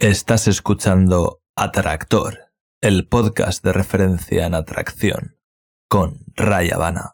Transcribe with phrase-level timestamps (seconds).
[0.00, 5.34] Estás escuchando Atractor, el podcast de referencia en atracción,
[5.88, 7.10] con Raya Habana.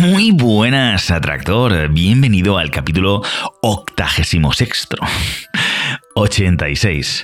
[0.00, 1.88] Muy buenas, Atractor.
[1.88, 3.22] Bienvenido al capítulo
[3.62, 4.96] octagésimo sexto.
[6.16, 7.22] 86.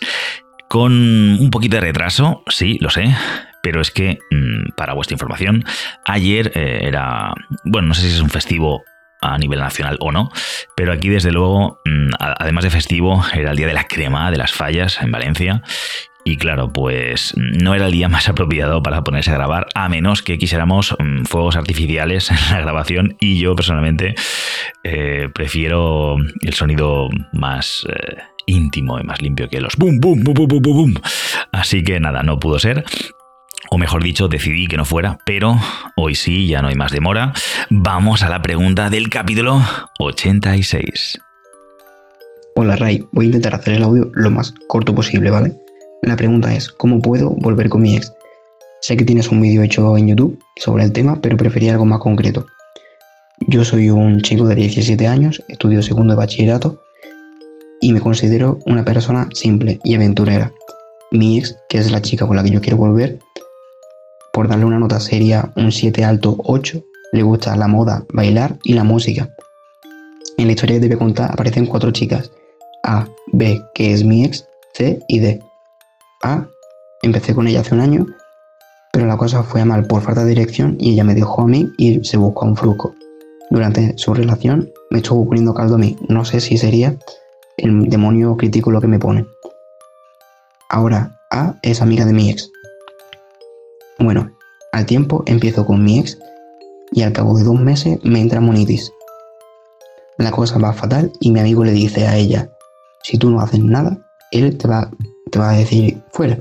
[0.69, 3.13] Con un poquito de retraso, sí, lo sé,
[3.61, 5.65] pero es que, mm, para vuestra información,
[6.05, 7.35] ayer eh, era,
[7.65, 8.85] bueno, no sé si es un festivo
[9.23, 10.31] a nivel nacional o no,
[10.77, 14.37] pero aquí desde luego, mm, además de festivo, era el día de la crema de
[14.37, 15.63] las fallas en Valencia
[16.25, 20.23] y claro, pues no era el día más apropiado para ponerse a grabar, a menos
[20.23, 23.17] que quisiéramos mm, fuegos artificiales en la grabación.
[23.21, 24.15] Y yo personalmente
[24.85, 30.35] eh, prefiero el sonido más eh, íntimo y más limpio que los boom, boom, boom,
[30.35, 30.95] boom, boom, boom.
[31.53, 32.85] Así que nada, no pudo ser
[33.73, 35.57] o mejor dicho, decidí que no fuera, pero
[35.97, 37.33] hoy sí, ya no hay más demora.
[37.71, 39.63] Vamos a la pregunta del capítulo
[39.99, 41.19] 86.
[42.55, 45.57] Hola Ray, voy a intentar hacer el audio lo más corto posible, ¿vale?
[46.03, 48.13] La pregunta es, ¿cómo puedo volver con mi ex?
[48.83, 52.01] Sé que tienes un vídeo hecho en YouTube sobre el tema, pero prefería algo más
[52.01, 52.45] concreto.
[53.47, 56.83] Yo soy un chico de 17 años, estudio segundo de bachillerato
[57.81, 60.53] y me considero una persona simple y aventurera.
[61.11, 63.19] Mi ex, que es la chica con la que yo quiero volver,
[64.33, 68.73] por darle una nota seria, un 7 alto 8, le gusta la moda, bailar y
[68.73, 69.29] la música.
[70.39, 72.33] En la historia que te voy contar aparecen cuatro chicas,
[72.83, 75.41] A, B, que es mi ex, C y D.
[76.23, 76.47] A,
[77.03, 78.07] empecé con ella hace un año,
[78.93, 81.47] pero la cosa fue a mal por falta de dirección y ella me dejó a
[81.47, 82.95] mí y se buscó a un fruco.
[83.51, 86.97] Durante su relación me estuvo poniendo caldo a mí, no sé si sería
[87.59, 89.27] el demonio crítico lo que me pone.
[90.71, 92.51] Ahora, A es amiga de mi ex,
[94.05, 94.31] bueno,
[94.73, 96.19] al tiempo empiezo con mi ex
[96.93, 98.93] y al cabo de dos meses me entra monitis.
[100.19, 102.51] La cosa va fatal y mi amigo le dice a ella,
[103.03, 103.99] si tú no haces nada,
[104.31, 104.91] él te va,
[105.41, 106.39] a decir fuera.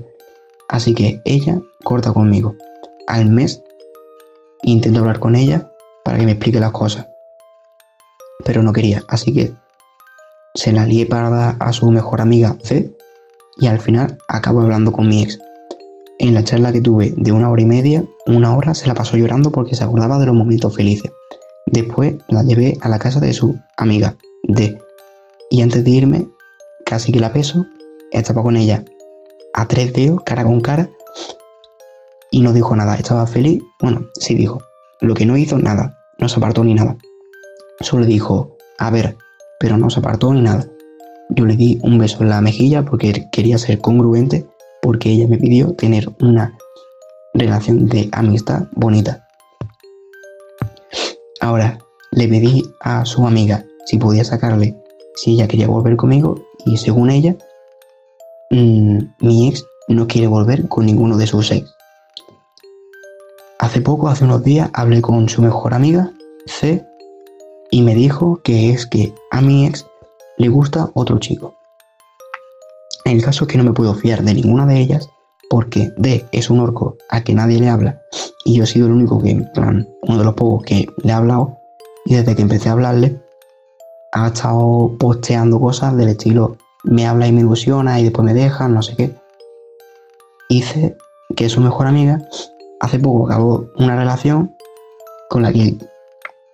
[0.69, 2.55] Así que ella corta conmigo.
[3.07, 3.61] Al mes
[4.63, 5.71] intento hablar con ella
[6.03, 7.07] para que me explique las cosas.
[8.45, 9.53] Pero no quería, así que
[10.55, 12.95] se la lié para dar a su mejor amiga C
[13.57, 15.39] y al final acabo hablando con mi ex.
[16.21, 19.17] En la charla que tuve de una hora y media, una hora se la pasó
[19.17, 21.11] llorando porque se acordaba de los momentos felices.
[21.65, 24.77] Después la llevé a la casa de su amiga, D.
[25.49, 26.27] Y antes de irme,
[26.85, 27.65] casi que la peso,
[28.11, 28.85] estaba con ella
[29.55, 30.91] a tres dedos, cara con cara,
[32.29, 32.93] y no dijo nada.
[32.97, 33.63] Estaba feliz.
[33.81, 34.61] Bueno, sí dijo.
[34.99, 35.97] Lo que no hizo, nada.
[36.19, 36.97] No se apartó ni nada.
[37.79, 39.17] Solo dijo, a ver,
[39.59, 40.67] pero no se apartó ni nada.
[41.29, 44.45] Yo le di un beso en la mejilla porque quería ser congruente
[44.81, 46.57] porque ella me pidió tener una
[47.33, 49.27] relación de amistad bonita.
[51.39, 51.79] Ahora,
[52.11, 54.75] le pedí a su amiga si podía sacarle,
[55.15, 57.35] si ella quería volver conmigo y según ella,
[58.49, 61.73] mm, mi ex no quiere volver con ninguno de sus ex.
[63.59, 66.11] Hace poco, hace unos días, hablé con su mejor amiga,
[66.45, 66.85] C,
[67.69, 69.85] y me dijo que es que a mi ex
[70.37, 71.55] le gusta otro chico.
[73.11, 75.09] El caso es que no me puedo fiar de ninguna de ellas
[75.49, 78.01] porque D es un orco a que nadie le habla
[78.45, 81.11] y yo he sido el único que, en plan, uno de los pocos que le
[81.11, 81.57] ha hablado
[82.05, 83.21] y desde que empecé a hablarle
[84.13, 88.67] ha estado posteando cosas del estilo me habla y me ilusiona y después me deja,
[88.67, 89.13] no sé qué.
[90.49, 90.97] Hice
[91.35, 92.21] que es su mejor amiga
[92.81, 94.55] hace poco acabó una relación
[95.29, 95.77] con la que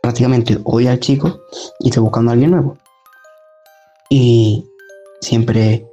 [0.01, 1.39] prácticamente odia al chico
[1.79, 2.77] y está buscando a alguien nuevo.
[4.09, 4.65] Y
[5.21, 5.86] siempre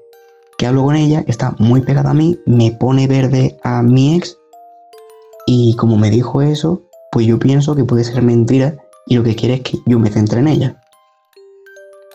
[0.59, 4.39] que hablo con ella, está muy pegada a mí, me pone verde a mi ex
[5.47, 8.77] y como me dijo eso, pues yo pienso que puede ser mentira
[9.07, 10.81] y lo que quiere es que yo me centre en ella.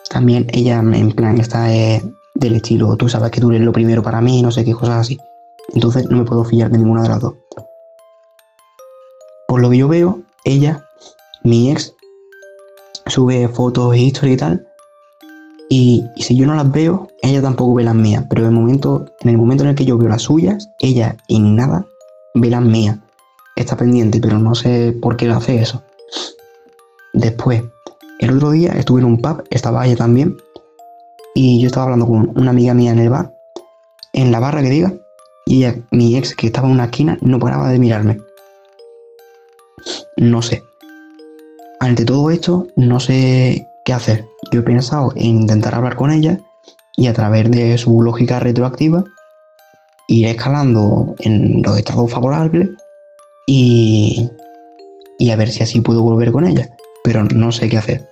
[0.08, 4.20] También ella en plan está del estilo, tú sabes que tú eres lo primero para
[4.20, 5.18] mí, no sé qué cosas así.
[5.72, 7.34] Entonces no me puedo fiar de ninguna de las dos.
[9.46, 10.84] Por lo que yo veo, ella,
[11.44, 11.94] mi ex,
[13.06, 14.68] sube fotos e historias y tal,
[15.72, 18.24] y, si yo no las veo, ella tampoco ve las mías.
[18.28, 21.16] Pero en el, momento, en el momento en el que yo veo las suyas, ella
[21.28, 21.86] en nada
[22.34, 22.98] ve las mías.
[23.54, 25.84] Está pendiente, pero no sé por qué lo hace eso.
[27.12, 27.62] Después,
[28.18, 30.36] el otro día estuve en un pub, estaba ella también.
[31.36, 33.32] Y yo estaba hablando con una amiga mía en el bar,
[34.12, 34.92] en la barra que diga.
[35.46, 38.18] Y ella, mi ex, que estaba en una esquina, no paraba de mirarme.
[40.16, 40.64] No sé.
[41.78, 44.26] Ante todo esto, no sé qué hacer.
[44.50, 46.38] Yo he pensado en intentar hablar con ella
[46.96, 49.04] y a través de su lógica retroactiva
[50.08, 52.70] ir escalando en los estados favorables
[53.46, 54.28] y,
[55.18, 56.68] y a ver si así puedo volver con ella.
[57.04, 58.08] Pero no sé qué hacer.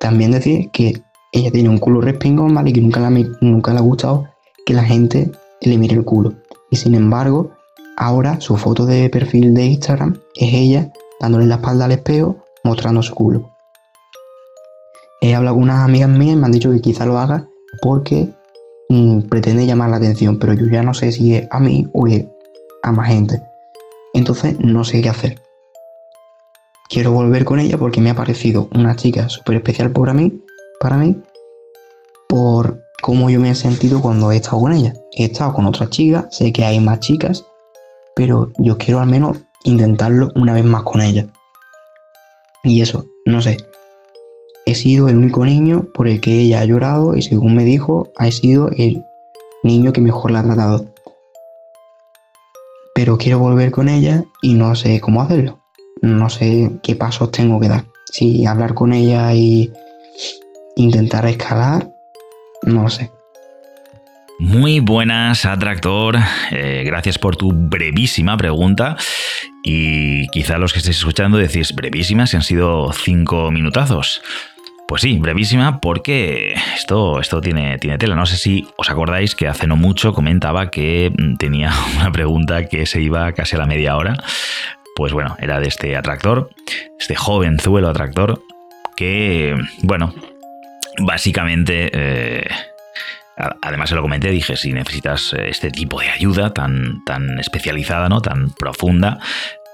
[0.00, 1.00] También decir que
[1.32, 2.70] ella tiene un culo respingón, ¿vale?
[2.70, 3.10] Y que nunca, la,
[3.40, 4.28] nunca le ha gustado
[4.64, 5.30] que la gente
[5.60, 6.34] le mire el culo.
[6.70, 7.52] Y sin embargo,
[7.96, 13.02] ahora su foto de perfil de Instagram es ella dándole la espalda al espejo, mostrando
[13.02, 13.55] su culo.
[15.26, 17.48] He hablado con unas amigas mías y me han dicho que quizá lo haga
[17.82, 18.28] porque
[18.88, 22.06] mm, pretende llamar la atención, pero yo ya no sé si es a mí o
[22.06, 22.26] es
[22.84, 23.42] a más gente.
[24.14, 25.42] Entonces no sé qué hacer.
[26.88, 30.44] Quiero volver con ella porque me ha parecido una chica súper especial para mí,
[30.78, 31.20] para mí,
[32.28, 34.94] por cómo yo me he sentido cuando he estado con ella.
[35.10, 37.44] He estado con otras chicas, sé que hay más chicas,
[38.14, 41.26] pero yo quiero al menos intentarlo una vez más con ella.
[42.62, 43.56] Y eso, no sé.
[44.66, 48.10] He sido el único niño por el que ella ha llorado y según me dijo,
[48.16, 49.04] ha sido el
[49.62, 50.92] niño que mejor la ha tratado.
[52.92, 55.60] Pero quiero volver con ella y no sé cómo hacerlo.
[56.02, 57.84] No sé qué pasos tengo que dar.
[58.10, 59.72] Si hablar con ella y
[60.74, 61.88] intentar escalar,
[62.64, 63.12] no lo sé.
[64.38, 66.18] Muy buenas, Atractor.
[66.50, 68.96] Eh, gracias por tu brevísima pregunta.
[69.62, 74.22] Y quizá los que estéis escuchando decís, brevísima, si han sido cinco minutazos.
[74.88, 78.14] Pues sí, brevísima porque esto, esto tiene, tiene tela.
[78.14, 82.86] No sé si os acordáis que hace no mucho comentaba que tenía una pregunta que
[82.86, 84.16] se iba casi a la media hora.
[84.94, 86.50] Pues bueno, era de este atractor,
[86.98, 88.42] este jovenzuelo atractor,
[88.96, 90.14] que, bueno,
[90.98, 91.90] básicamente...
[91.92, 92.46] Eh,
[93.36, 98.08] además se lo comenté, dije, si necesitas eh, este tipo de ayuda tan, tan especializada,
[98.08, 98.22] ¿no?
[98.22, 99.18] Tan profunda,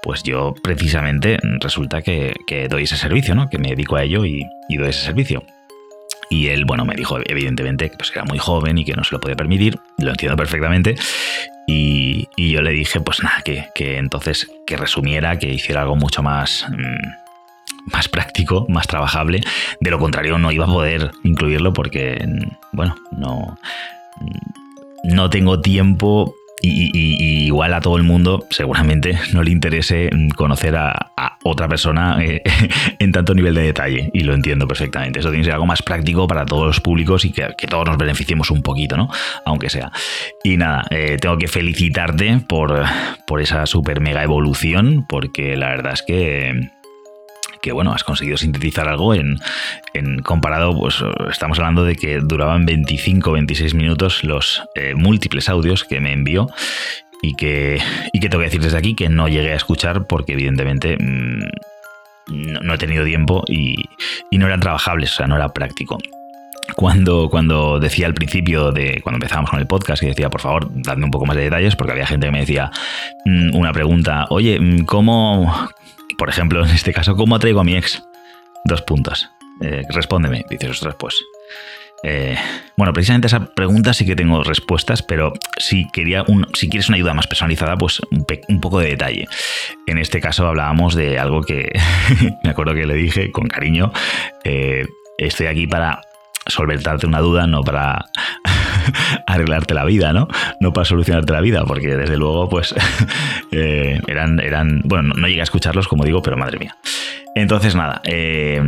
[0.03, 2.35] pues yo precisamente resulta que,
[2.69, 3.49] doy ese servicio, ¿no?
[3.49, 5.43] Que me dedico a ello y, doy ese servicio.
[6.29, 9.13] Y él, bueno, me dijo evidentemente pues, que era muy joven y que no se
[9.13, 10.95] lo podía permitir, lo entiendo perfectamente.
[11.67, 16.67] Y, yo le dije, pues nada, que, entonces que resumiera, que hiciera algo mucho más...
[16.69, 17.23] Mm,
[17.85, 19.41] más práctico, más trabajable.
[19.81, 22.25] De lo contrario, no iba a poder incluirlo porque,
[22.71, 23.57] bueno, no,
[25.03, 26.33] no tengo tiempo
[26.65, 31.11] y, igual a todo el mundo seguramente no le interese conocer a,
[31.45, 32.41] otra persona eh,
[32.99, 35.19] en tanto nivel de detalle y lo entiendo perfectamente.
[35.19, 37.97] Eso tiene que ser algo más práctico para todos los públicos y que, todos nos
[37.97, 39.09] beneficiemos un poquito, ¿no?
[39.45, 39.91] Aunque sea.
[40.43, 42.83] Y nada, eh, tengo que felicitarte por,
[43.27, 46.71] por esa super mega evolución porque la verdad es que
[47.63, 49.39] que bueno, has conseguido sintetizar algo en,
[50.23, 51.01] comparado, pues
[51.31, 56.47] estamos hablando de que duraban 25, 26 minutos los eh, múltiples audios que me envió
[57.21, 57.81] y que,
[58.11, 62.63] y que tengo que decir desde aquí que no llegué a escuchar porque evidentemente mm,
[62.63, 63.75] no, he tenido tiempo y,
[64.31, 65.97] no eran trabajables, o sea, no era práctico.
[66.75, 70.69] Cuando, cuando decía al principio de cuando empezábamos con el podcast y decía por favor
[70.73, 72.71] dadme un poco más de detalles porque había gente que me decía
[73.25, 75.53] mm, una pregunta oye mm, ¿cómo,
[76.17, 78.03] por ejemplo, en este caso, ¿cómo atraigo a mi ex?
[78.65, 79.29] Dos puntos.
[79.61, 80.45] Eh, respóndeme.
[80.49, 81.21] Dices, ostras, pues.
[82.05, 82.37] Eh,
[82.75, 87.13] bueno, precisamente esa pregunta sí que tengo respuestas, pero si, quería si quieres una ayuda
[87.13, 89.25] más personalizada, pues un, poco de detalle.
[89.87, 91.71] En este caso hablábamos de algo que
[92.43, 93.93] me acuerdo que le dije con cariño.
[94.43, 94.85] Eh,
[95.17, 96.01] estoy aquí para
[96.45, 98.05] solventarte una duda, no para
[99.27, 100.27] arreglarte la vida, ¿no?
[100.59, 102.73] No para solucionarte la vida, porque desde luego, pues,
[103.51, 106.75] eh, eran, eran, bueno, no, llegué a escucharlos, como digo, pero madre mía.
[107.35, 108.61] Entonces, nada, eh,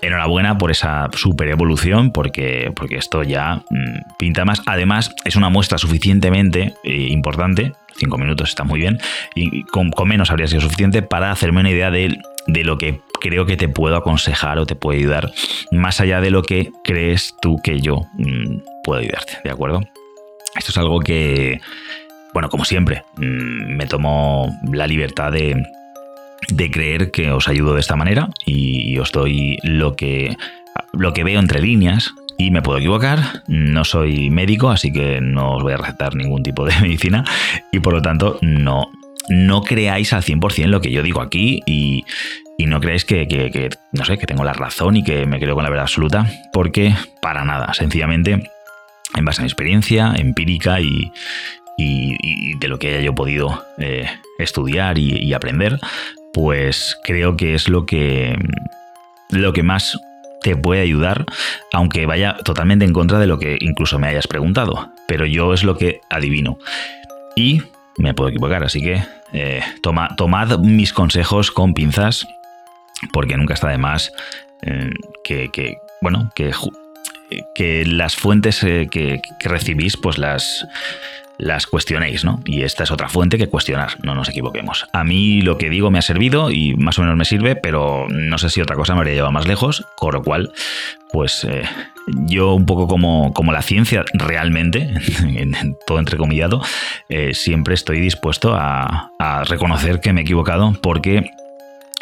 [0.00, 4.62] enhorabuena por esa super evolución, porque, porque esto ya mm, pinta más.
[4.66, 8.98] Además, es una muestra suficientemente eh, importante, cinco minutos está muy bien,
[9.34, 13.00] y con, con menos habría sido suficiente para hacerme una idea de de lo que
[13.20, 15.32] creo que te puedo aconsejar o te puedo ayudar,
[15.70, 19.80] más allá de lo que crees tú que yo mm, puedo ayudarte, ¿de acuerdo?
[20.56, 21.60] Esto es algo que,
[22.32, 25.62] bueno, como siempre, mm, me tomo la libertad de,
[26.70, 30.36] creer que os ayudo de esta manera y, os doy lo que,
[30.92, 35.56] lo que veo entre líneas y me puedo equivocar, no soy médico, así que no
[35.56, 37.24] os voy a recetar ningún tipo de medicina
[37.72, 38.90] y por lo tanto no,
[39.28, 42.04] no creáis al 100% lo que yo digo aquí y,
[42.66, 45.70] no creáis que, no sé, que tengo la razón y que me quedo con la
[45.70, 48.50] verdad absoluta, porque para nada, sencillamente,
[49.14, 51.12] en base a mi experiencia empírica y,
[51.78, 55.78] de lo que haya yo podido eh, estudiar y, aprender,
[56.32, 58.36] pues creo que es lo que,
[59.30, 59.98] lo que más
[60.42, 61.26] te puede ayudar,
[61.72, 64.92] aunque vaya totalmente en contra de lo que incluso me hayas preguntado.
[65.06, 66.58] Pero yo es lo que adivino.
[67.34, 67.62] Y
[67.98, 69.02] me puedo equivocar, así que
[69.32, 72.26] eh, tomad mis consejos con pinzas,
[73.12, 74.12] porque nunca está de más
[74.62, 74.90] eh,
[75.24, 76.52] que, bueno, que,
[77.54, 80.66] que las fuentes eh, que, recibís, pues las,
[81.38, 82.40] las cuestionéis, ¿no?
[82.44, 84.86] Y esta es otra fuente que cuestionar, no nos equivoquemos.
[84.92, 88.06] A mí lo que digo me ha servido y más o menos me sirve, pero
[88.08, 90.52] no sé si otra cosa me habría llevado más lejos, con lo cual,
[91.12, 91.62] pues eh,
[92.26, 96.62] yo un poco como, como la ciencia realmente, en, todo entrecomillado,
[97.08, 99.12] eh, siempre estoy dispuesto a,
[99.48, 101.30] reconocer que me he equivocado porque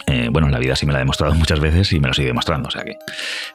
[0.06, 2.28] eh, bueno, la vida sí me la ha demostrado muchas veces y me lo sigue
[2.28, 2.96] demostrando, o sea que.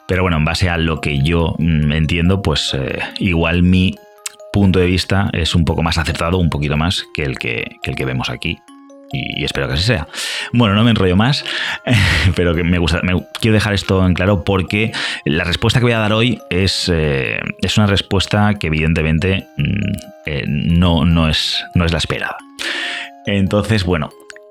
[0.06, 2.76] Pero bueno, en base a lo que yo mm, entiendo, pues
[3.18, 3.96] igual mi
[4.52, 7.94] punto de vista es un poco más acertado, un poquito más que el que, el
[7.94, 8.58] que vemos aquí.
[9.12, 10.06] Y, espero que así sea.
[10.52, 11.44] Bueno, no me enrollo más,
[12.36, 14.92] pero que me gusta, me, quiero dejar esto en claro porque
[15.24, 19.92] la respuesta que voy a dar hoy es, eh, es una respuesta que evidentemente mm,
[20.26, 22.36] eh, no, no, es, no es la esperada.
[23.26, 24.10] Entonces, bueno,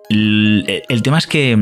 [0.10, 1.58] el, tema es que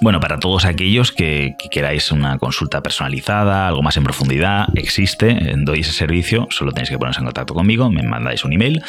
[0.00, 5.80] bueno, para todos aquellos que, queráis una consulta personalizada, algo más en profundidad, existe, doy
[5.80, 8.82] ese servicio, solo tenéis que poneros en contacto conmigo, me mandáis un email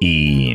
[0.00, 0.54] y,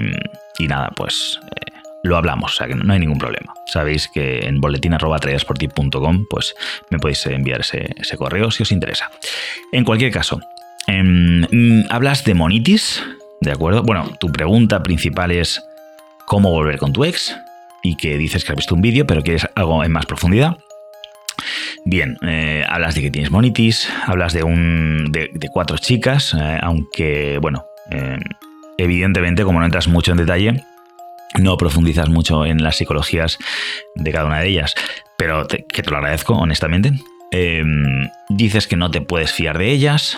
[0.68, 1.72] nada, pues eh,
[2.04, 3.54] lo hablamos, o sea que no, hay ningún problema.
[3.68, 6.56] Sabéis que en boletín.com pues
[6.90, 9.10] me podéis enviar ese, correo si os interesa.
[9.72, 10.42] En cualquier caso,
[10.88, 13.02] em, hablas de monitis,
[13.40, 13.82] ¿de acuerdo?
[13.84, 15.64] Bueno, tu pregunta principal es
[16.26, 17.36] cómo volver con tu ex
[17.86, 20.58] y que dices que has visto un vídeo, pero quieres algo en más profundidad.
[21.86, 27.38] Bien, eh, hablas de que tienes monitis, hablas de, un, de, cuatro chicas, eh, aunque,
[27.40, 28.18] bueno, eh,
[28.80, 30.64] evidentemente, como no entras mucho en detalle,
[31.38, 33.38] no profundizas mucho en las psicologías
[33.94, 34.74] de cada una de ellas,
[35.16, 36.94] pero que te lo agradezco, honestamente.
[38.30, 40.18] dices que no te puedes fiar de ellas,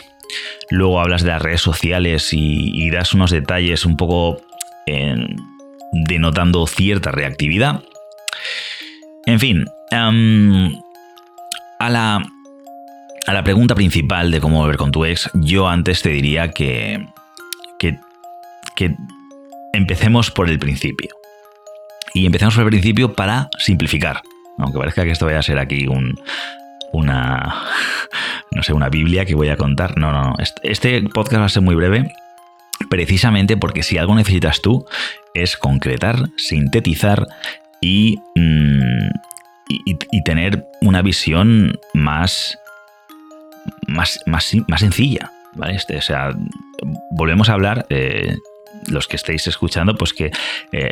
[0.69, 4.39] luego hablas de las redes sociales y, y das unos detalles un poco
[5.91, 7.81] denotando cierta reactividad.
[9.25, 12.25] En fin, a, la,
[13.27, 17.05] a la pregunta principal de cómo volver con tu ex, yo antes te diría que,
[17.77, 17.99] que,
[18.75, 18.95] que
[19.73, 21.09] empecemos por el principio.
[22.13, 24.21] Y empecemos por el principio para simplificar.
[24.57, 26.19] Aunque parezca que esto vaya a ser aquí un,
[26.91, 27.63] una,
[28.51, 29.97] no sé, una Biblia que voy a contar.
[29.97, 30.35] No, no, no.
[30.63, 32.11] Este podcast va a ser muy breve
[32.89, 34.85] precisamente porque si algo necesitas tú
[35.33, 37.27] es concretar, sintetizar
[37.81, 39.09] y, mm,
[39.69, 42.57] y, tener una visión más,
[43.87, 45.31] más, más, más sencilla.
[45.53, 45.75] ¿vale?
[45.75, 46.33] Este, o sea,
[47.11, 48.35] volvemos a hablar, eh,
[48.87, 50.31] los que estéis escuchando, pues que
[50.71, 50.91] eh,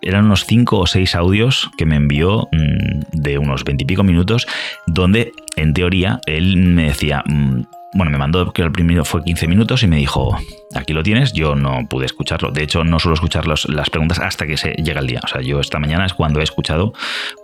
[0.00, 4.02] eran unos 5 o 6 audios que me envió mm, de unos 20 y pico
[4.02, 4.46] minutos,
[4.86, 7.22] donde en teoría él me decía...
[7.26, 7.62] Mm,
[7.94, 10.36] bueno, me mandó que el primero fue 15 minutos y me dijo,
[10.74, 12.50] aquí lo tienes, yo no pude escucharlo.
[12.50, 15.20] De hecho, no suelo escuchar las preguntas hasta que se llega el día.
[15.22, 16.94] O sea, yo esta mañana es cuando he escuchado,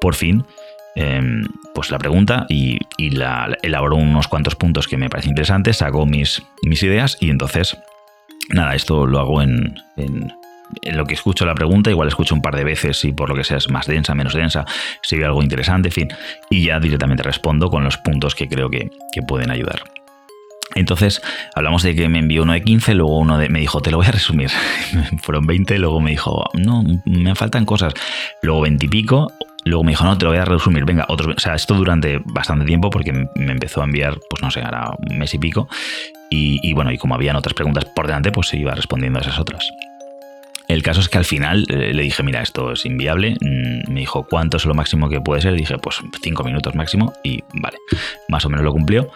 [0.00, 0.44] por fin,
[0.94, 2.78] em, pues la pregunta y,
[3.10, 7.76] la, elaboró unos cuantos puntos que me parecen interesantes, saco mis, mis ideas y entonces,
[8.48, 10.32] nada, esto lo hago en, en,
[10.92, 13.44] lo que escucho la pregunta, igual escucho un par de veces y por lo que
[13.44, 14.64] sea es más densa, menos densa,
[15.02, 16.08] si veo algo interesante, en fin,
[16.50, 19.82] y ya directamente respondo con los puntos que creo que, que pueden ayudar.
[20.78, 21.20] Entonces
[21.54, 23.98] hablamos de que me envió uno de 15, luego uno de, me dijo, te lo
[23.98, 24.50] voy a resumir.
[25.22, 27.94] Fueron 20, luego me dijo, no, me faltan cosas.
[28.42, 29.32] Luego 20 y pico,
[29.64, 31.34] luego me dijo, no, te lo voy a resumir, venga, otros.
[31.36, 34.90] O sea, esto durante bastante tiempo porque me empezó a enviar, pues no sé, ahora
[35.10, 35.68] un mes y pico.
[36.30, 39.38] Y, bueno, y como habían otras preguntas por delante, pues se iba respondiendo a esas
[39.38, 39.68] otras.
[40.68, 43.36] El caso es que al final eh, le dije, mira, esto es inviable.
[43.40, 45.54] Mm, me dijo, ¿cuánto es lo máximo que puede ser?
[45.54, 47.14] dije, pues 5 minutos máximo.
[47.24, 47.78] Y vale,
[48.28, 49.10] más o menos lo cumplió.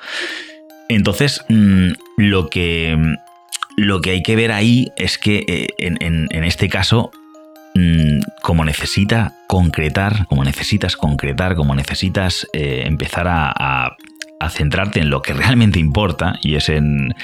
[0.89, 3.17] Entonces, mm, lo que,
[3.77, 7.11] lo que hay que ver ahí es que eh, en, este caso,
[7.75, 13.97] mm, como necesita concretar, como necesitas concretar, como necesitas eh, empezar a,
[14.51, 17.15] centrarte en lo que realmente importa y es en,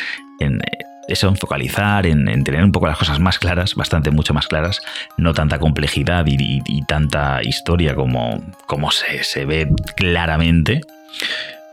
[1.09, 4.81] eso, en focalizar, en, tener un poco las cosas más claras, bastante mucho más claras,
[5.17, 10.81] no tanta complejidad y, tanta historia como, como se, se ve claramente,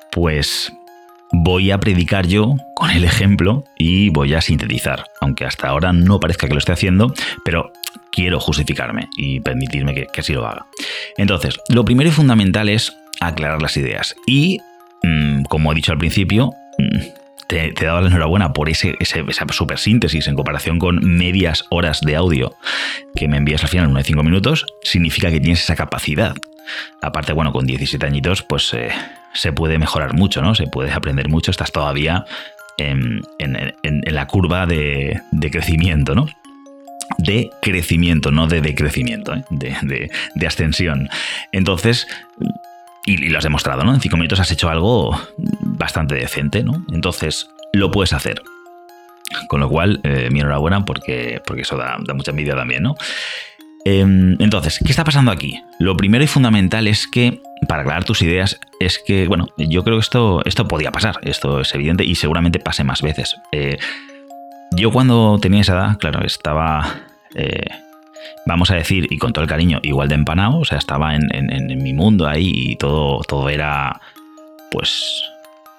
[0.10, 0.74] pues
[1.46, 6.20] voy a predicar yo con el ejemplo y voy a sintetizar, aunque hasta ahora no
[6.20, 7.14] parezca que lo esté haciendo,
[7.46, 7.72] pero
[8.12, 10.66] quiero justificarme y permitirme que, así lo haga.
[11.18, 14.60] Entonces, lo primero y fundamental es aclarar las ideas y,
[15.04, 17.00] mm, como he dicho al principio, mm,
[17.48, 22.02] te, he dado la enhorabuena por ese, esa super síntesis en comparación con medias horas
[22.02, 22.56] de audio
[23.16, 26.36] que me envías al final, uno de cinco minutos, significa que tienes esa capacidad.
[27.04, 28.90] Aparte, bueno, con 17 añitos, pues eh,
[29.36, 30.56] se puede mejorar mucho, ¿no?
[30.56, 32.26] Se puede aprender mucho, estás todavía
[32.78, 33.22] en,
[34.06, 36.28] la curva de, crecimiento, ¿no?
[37.18, 39.44] De crecimiento, no de decrecimiento, ¿eh?
[39.52, 41.10] de, ascensión.
[41.52, 42.08] Entonces,
[43.06, 43.94] y, lo has demostrado, ¿no?
[43.94, 45.18] En cinco minutos has hecho algo
[45.62, 46.86] bastante decente, ¿no?
[46.92, 48.42] Entonces, lo puedes hacer.
[49.48, 52.96] Con lo cual, eh, mi enhorabuena porque, porque eso da, mucha envidia también, ¿no?
[53.84, 55.62] Em, entonces, ¿qué está pasando aquí?
[55.80, 59.98] Lo primero y fundamental es que, para aclarar tus ideas, es que, bueno, yo creo
[59.98, 63.36] que esto, esto podía pasar, esto es evidente y seguramente pase más veces.
[63.52, 63.78] Eh,
[64.72, 67.02] yo cuando tenía esa edad, claro, estaba,
[67.36, 67.66] eh,
[68.46, 71.30] vamos a decir, y con todo el cariño, igual de empanado, o sea, estaba en,
[71.32, 74.00] en mi mundo ahí y todo, todo era,
[74.72, 75.24] pues,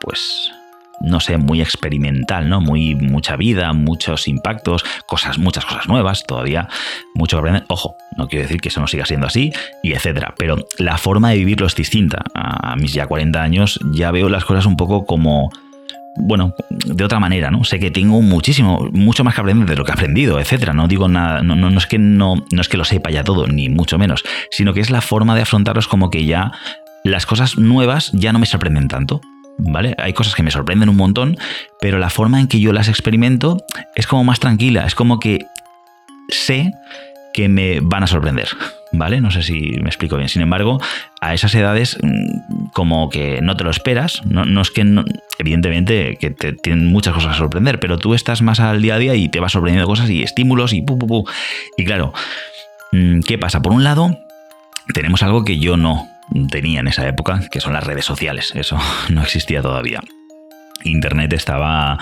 [0.00, 0.52] pues
[1.00, 2.60] no sé, muy experimental, ¿no?
[2.60, 6.68] Muy, mucha vida, muchos impactos, cosas, muchas cosas nuevas, todavía
[7.14, 7.64] mucho que aprender.
[7.68, 10.34] Ojo, no quiero decir que eso no siga siendo así, y etcétera.
[10.38, 12.22] Pero la forma de vivirlo es distinta.
[12.34, 15.50] A, mis ya 40 años ya veo las cosas un poco como.
[16.18, 17.62] Bueno, de otra manera, ¿no?
[17.64, 20.72] Sé que tengo muchísimo, mucho más que aprender de lo que he aprendido, etcétera.
[20.72, 23.46] No digo nada, no, no, es que no, no es que lo sepa ya todo,
[23.46, 26.52] ni mucho menos, sino que es la forma de afrontarlos como que ya
[27.04, 29.20] las cosas nuevas ya no me sorprenden tanto.
[29.58, 29.94] ¿Vale?
[29.98, 31.36] Hay cosas que me sorprenden un montón,
[31.80, 33.58] pero la forma en que yo las experimento
[33.94, 35.46] es como más tranquila, es como que
[36.28, 36.72] sé
[37.32, 38.48] que me van a sorprender,
[38.92, 39.20] ¿vale?
[39.20, 40.30] No sé si me explico bien.
[40.30, 40.80] Sin embargo,
[41.20, 44.86] a esas edades mm, como que no te lo esperas, no, es que,
[45.38, 48.98] evidentemente, que te tienen muchas cosas a sorprender, pero tú estás más al día a
[48.98, 51.24] día y te vas sorprendiendo cosas y estímulos y pu, pu, pu.
[51.76, 52.14] Y claro,
[52.92, 53.60] mm, ¿qué pasa?
[53.60, 54.18] Por un lado,
[54.94, 56.08] tenemos algo que yo no
[56.50, 58.52] tenía en esa época, que son las redes sociales.
[58.54, 58.78] Eso
[59.10, 60.00] no existía todavía.
[60.84, 61.98] Internet estaba,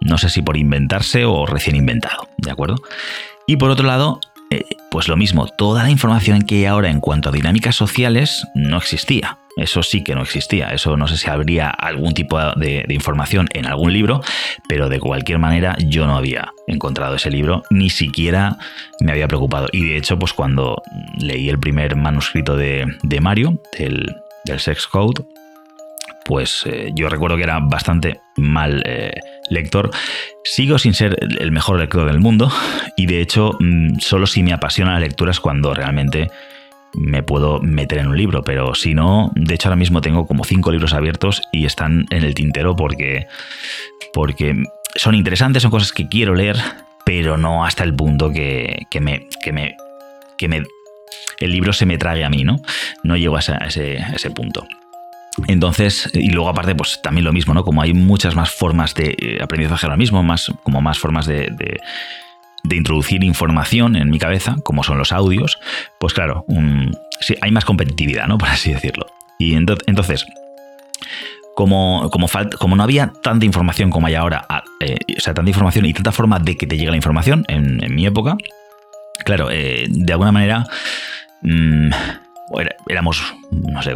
[0.00, 2.76] no sé si por inventarse o recién inventado, ¿de acuerdo?
[3.46, 4.20] Y por otro lado,
[4.50, 8.46] eh, pues lo mismo, toda la información que hay ahora en cuanto a dinámicas sociales
[8.54, 9.38] no existía.
[9.58, 10.68] Eso sí que no existía.
[10.68, 14.20] Eso no sé si habría algún tipo de, información en algún libro,
[14.68, 18.56] pero de cualquier manera yo no había encontrado ese libro, ni siquiera
[19.00, 19.68] me había preocupado.
[19.72, 20.80] Y de hecho, pues cuando
[21.18, 22.86] leí el primer manuscrito de,
[23.20, 24.14] Mario, del,
[24.58, 25.24] Sex Code,
[26.24, 29.12] pues eh, yo recuerdo que era bastante mal eh,
[29.50, 29.90] lector.
[30.44, 32.50] Sigo sin ser el mejor lector del mundo
[32.96, 36.30] y de hecho mm, solo si me apasiona la lectura es cuando realmente
[36.94, 40.44] me puedo meter en un libro, pero si no, de hecho ahora mismo tengo como
[40.44, 43.26] cinco libros abiertos y están en el tintero porque,
[44.12, 44.54] porque
[44.94, 46.56] son interesantes, son cosas que quiero leer,
[47.04, 49.76] pero no hasta el punto que, que me, que me,
[50.36, 50.62] que me,
[51.40, 52.60] el libro se me trague a mí, ¿no?
[53.02, 54.66] No llego a ese, ese, punto.
[55.46, 57.64] Entonces, y luego aparte, pues también lo mismo, ¿no?
[57.64, 61.48] Como hay muchas más formas de eh, aprendizaje ahora mismo, más, como más formas de
[61.50, 61.80] de
[62.70, 65.58] introducir información en mi cabeza, como son los audios,
[65.98, 66.44] pues claro,
[67.40, 68.38] hay más competitividad, ¿no?
[68.38, 69.06] Por así decirlo.
[69.38, 70.26] Y entonces,
[71.54, 74.46] como, como, como, no había tanta información como hay ahora,
[74.80, 77.80] eh, o sea, tanta información y tanta forma de que te llegue la información en,
[77.94, 78.36] mi época,
[79.24, 80.64] claro, eh, de alguna manera
[81.42, 81.90] mm,
[82.88, 83.94] éramos, no sé,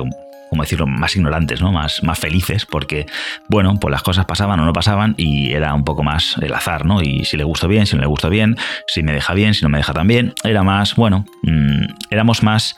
[0.52, 1.72] como decirlo, más ignorantes, ¿no?
[1.72, 3.06] Más, más felices, porque,
[3.48, 6.84] bueno, pues las cosas pasaban o no pasaban y era un poco más el azar,
[6.84, 7.00] ¿no?
[7.00, 9.62] Y si le gustó bien, si no le gustó bien, si me deja bien, si
[9.62, 12.76] no me deja tan bien, era más, bueno, mm, éramos más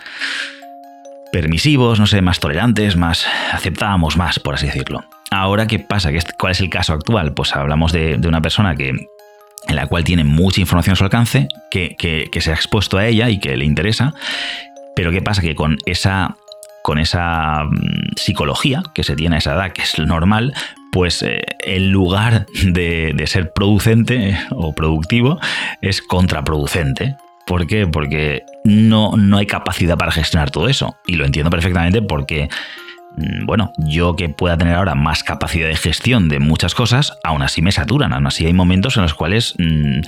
[1.32, 5.02] permisivos, no sé, más tolerantes, más aceptábamos más, por así decirlo.
[5.32, 6.10] Ahora, ¿qué pasa?
[6.38, 7.34] ¿Cuál es el caso actual?
[7.34, 11.48] Pues hablamos de, una persona que en la cual tiene mucha información a su alcance,
[11.72, 14.14] que, que, se ha expuesto a ella y que le interesa,
[14.94, 15.42] pero ¿qué pasa?
[15.42, 16.36] Que con esa
[16.84, 20.52] con esa mm, psicología que se tiene a esa edad, que es normal,
[20.92, 25.40] pues eh, en lugar de, ser producente o productivo,
[25.80, 27.16] es contraproducente.
[27.46, 27.86] ¿Por qué?
[27.86, 30.94] Porque no, no hay capacidad para gestionar todo eso.
[31.06, 32.50] Y lo entiendo perfectamente porque
[33.16, 37.40] mm, bueno, yo que pueda tener ahora más capacidad de gestión de muchas cosas, aún
[37.40, 40.00] así me saturan, aún así hay momentos en los cuales mm,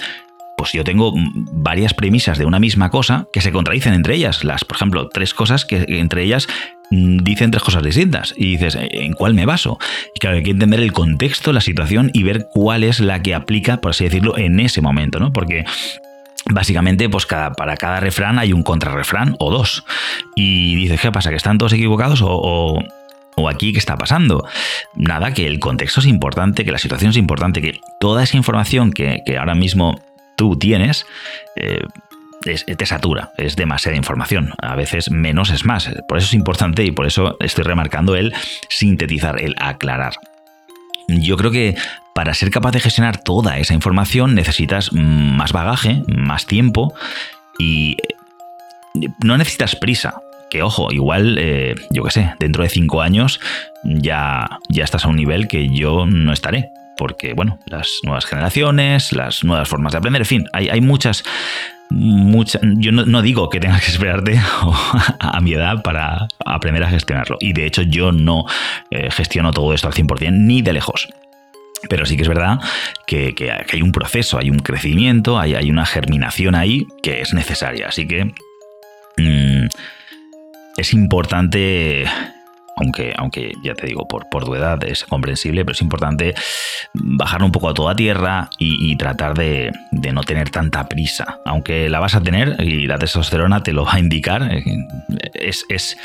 [0.56, 1.12] pues yo tengo
[1.52, 4.44] varias premisas de una misma cosa que se contradicen entre ellas.
[4.44, 6.48] Las, por ejemplo, tres cosas que entre ellas
[6.90, 8.34] dicen tres cosas distintas.
[8.36, 9.78] Y dices, ¿en cuál me baso?
[10.14, 13.34] Y claro, hay que entender el contexto, la situación y ver cuál es la que
[13.34, 15.32] aplica, por así decirlo, en ese momento, ¿no?
[15.32, 15.64] Porque
[16.48, 19.84] Básicamente, pues cada, para cada refrán hay un contrarrefrán o dos.
[20.36, 21.30] Y dices, ¿qué pasa?
[21.30, 22.78] ¿Que están todos equivocados o,
[23.36, 24.44] o aquí qué está pasando.
[24.94, 28.92] Nada, que el contexto es importante, que la situación es importante, que toda esa información
[28.92, 30.00] que, que ahora mismo
[30.36, 31.06] tú tienes,
[31.56, 31.80] eh,
[32.76, 34.52] te satura, es demasiada información.
[34.62, 35.90] A veces menos es más.
[36.08, 38.34] Por eso es importante y por eso estoy remarcando el
[38.68, 40.14] sintetizar, el aclarar.
[41.08, 41.76] Yo creo que
[42.14, 46.94] para ser capaz de gestionar toda esa información necesitas más bagaje, más tiempo
[47.58, 47.96] y
[48.94, 50.20] eh, no necesitas prisa.
[50.48, 53.40] Que ojo, igual, eh, yo qué sé, dentro de cinco años
[53.82, 59.12] ya, ya estás a un nivel que yo no estaré porque, bueno, las nuevas generaciones,
[59.12, 61.24] las nuevas formas de aprender, en fin, hay, muchas,
[61.90, 62.62] muchas...
[62.62, 64.40] Yo no, digo que tengas que esperarte
[65.20, 67.36] a, mi edad para aprender a gestionarlo.
[67.40, 68.44] Y de hecho yo no
[68.90, 71.08] eh, gestiono todo esto al 100% ni de lejos.
[71.88, 72.58] Pero sí que es verdad
[73.06, 73.34] que,
[73.72, 77.88] hay un proceso, hay un crecimiento, hay, hay, una germinación ahí que es necesaria.
[77.88, 78.24] Así que
[79.18, 79.66] mm,
[80.76, 82.06] es importante
[82.76, 86.34] aunque, aunque ya te digo, por, por tu edad es comprensible, pero es importante
[86.92, 91.40] bajar un poco a toda tierra y, tratar de, no tener tanta prisa.
[91.46, 94.62] Aunque la vas a tener y la testosterona te lo va a indicar, eh,
[95.34, 95.96] es, es,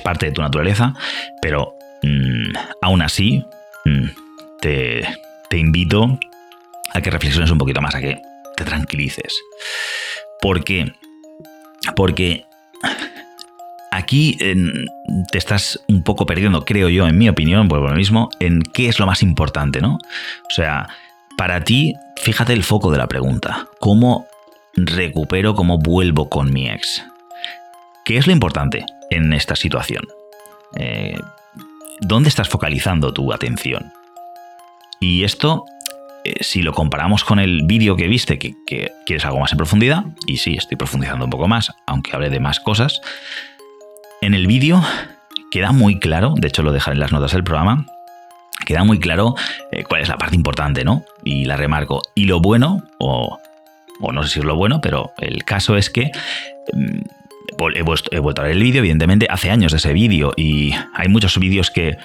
[0.00, 0.94] parte de tu naturaleza,
[1.42, 3.44] pero mm, aún así
[3.84, 4.06] mm,
[4.60, 5.06] te,
[5.50, 6.18] te invito
[6.94, 8.20] a que reflexiones un poquito más, a que
[8.56, 9.34] te tranquilices.
[10.40, 10.90] ¿Por qué?
[11.96, 12.46] Porque
[14.04, 14.36] aquí
[15.32, 18.88] te estás un poco perdiendo, creo yo, en mi opinión, por lo mismo, en qué
[18.88, 19.94] es lo más importante, ¿no?
[19.94, 20.88] O sea,
[21.36, 23.66] para ti, fíjate el foco de la pregunta.
[23.80, 24.26] ¿Cómo
[24.76, 27.04] recupero, cómo vuelvo con mi ex?
[28.04, 30.04] ¿Qué es lo importante en esta situación?
[30.76, 31.18] Eh,
[32.00, 33.90] ¿Dónde estás focalizando tu atención?
[35.00, 35.64] Y esto,
[36.24, 39.58] eh, si lo comparamos con el vídeo que viste, que, que quieres algo más en
[39.58, 43.00] profundidad, y sí, estoy profundizando un poco más, aunque hable de más cosas,
[44.24, 44.82] en el vídeo
[45.50, 47.86] queda muy claro, de hecho lo dejaré en las notas del programa,
[48.66, 49.34] queda muy claro
[49.70, 51.04] eh, cuál es la parte importante, ¿no?
[51.24, 52.02] Y la remarco.
[52.14, 53.38] Y lo bueno, o,
[54.00, 56.10] no sé si es lo bueno, pero el caso es que
[56.72, 57.00] mm,
[57.74, 61.38] he, vuelto a ver el vídeo, evidentemente, hace años de ese vídeo y hay muchos
[61.38, 61.96] vídeos que,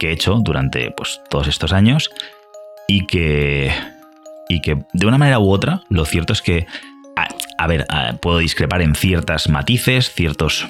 [0.00, 2.10] he hecho durante pues, todos estos años
[2.86, 3.72] y que,
[4.48, 6.66] y que de una manera u otra, lo cierto es que,
[7.58, 7.86] a ver,
[8.20, 10.66] puedo discrepar en ciertas matices, ciertos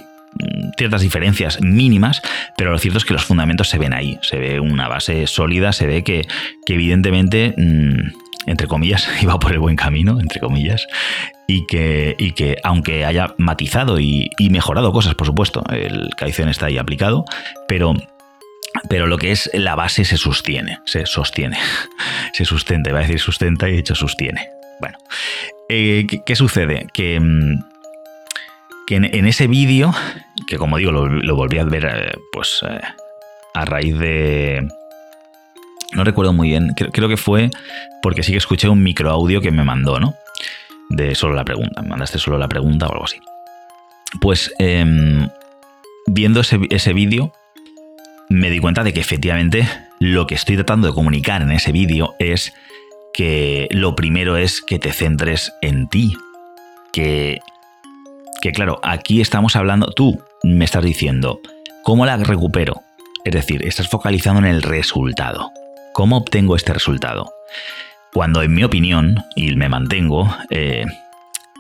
[0.77, 2.23] ciertas diferencias mínimas,
[2.57, 5.73] pero lo cierto es que los fundamentos se ven ahí, se ve una base sólida,
[5.73, 6.27] se ve que,
[6.67, 8.13] evidentemente, mm,
[8.47, 10.87] entre comillas, iba por el buen camino, entre comillas,
[11.47, 16.67] y que, y que aunque haya matizado y, mejorado cosas, por supuesto, el Kaizen está
[16.67, 17.25] ahí aplicado,
[17.69, 17.95] pero
[18.91, 21.57] pero lo que es la base se sostiene, se sostiene,
[22.35, 24.51] se sustenta, iba a decir sustenta y de hecho sostiene.
[24.81, 24.99] Bueno,
[25.69, 26.87] eh, ¿qué, sucede?
[26.93, 27.65] Que, mm,
[28.87, 29.93] que en, ese vídeo,
[30.47, 32.81] que como digo, lo, volví a ver eh, pues eh,
[33.55, 34.67] a raíz de...
[35.93, 37.51] No recuerdo muy bien, creo, que fue
[38.03, 40.15] porque sí que escuché un micro audio que me mandó, ¿no?
[40.89, 43.19] De solo la pregunta, me mandaste solo la pregunta o algo así.
[44.21, 45.29] Pues em,
[46.07, 47.33] viendo ese, ese vídeo,
[48.29, 49.67] me di cuenta de que efectivamente
[49.99, 52.53] lo que estoy tratando de comunicar en ese vídeo es
[53.15, 56.15] que lo primero es que te centres en ti,
[56.93, 57.39] que
[58.41, 61.41] que claro, aquí estamos hablando, tú me estás diciendo,
[61.83, 62.83] ¿cómo la recupero?
[63.25, 65.51] Es decir, estás focalizando en el resultado.
[65.93, 67.33] ¿Cómo obtengo este resultado?
[68.13, 70.85] Cuando en mi opinión, y me mantengo, eh,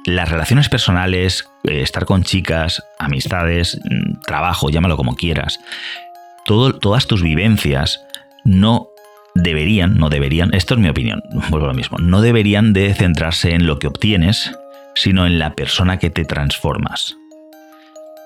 [0.04, 5.58] las relaciones personales, eh, estar con chicas, amistades, mm, trabajo, llámalo como quieras,
[6.44, 8.04] todas tus vivencias
[8.44, 8.88] no
[9.34, 13.54] deberían, no deberían, esto es mi opinión, vuelvo a lo mismo, no deberían de centrarse
[13.54, 14.52] en lo que obtienes,
[14.96, 17.16] sino en la persona que te transformas.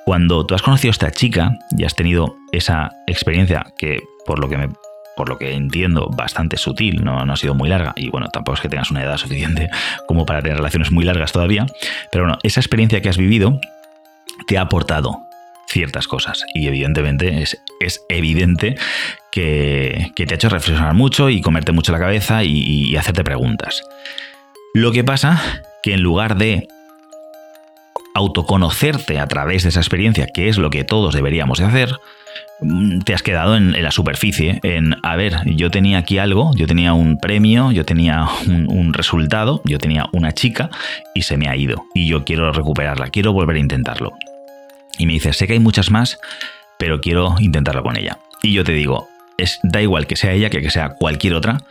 [0.07, 4.49] Cuando tú has conocido a esta chica y has tenido esa experiencia que, por lo
[4.49, 4.69] que me
[5.17, 8.63] por lo que entiendo, bastante sutil, no, ha sido muy larga, y bueno, tampoco es
[8.63, 9.69] que tengas una edad suficiente
[10.09, 11.67] como para tener relaciones muy largas todavía,
[12.11, 13.61] pero bueno, esa experiencia que has vivido
[14.47, 15.19] te ha aportado
[15.69, 18.77] ciertas cosas, y evidentemente es, es evidente
[19.31, 23.83] que, te ha hecho reflexionar mucho y comerte mucho la cabeza y hacerte preguntas.
[24.73, 26.69] Lo que pasa que en lugar de
[28.15, 31.97] autoconocerte a través de esa experiencia, que es lo que todos deberíamos de hacer,
[32.61, 36.67] mm, te has quedado en, la superficie, en, a ver, yo tenía aquí algo, yo
[36.67, 40.69] tenía un premio, yo tenía un, resultado, yo tenía una chica
[41.15, 44.13] y se me ha ido y yo quiero recuperarla, quiero volver a intentarlo.
[44.99, 46.19] Y me dices, sé que hay muchas más,
[46.79, 48.19] pero quiero intentarlo con ella.
[48.43, 51.63] Y yo te digo, es, da igual que sea ella que que sea cualquier otra,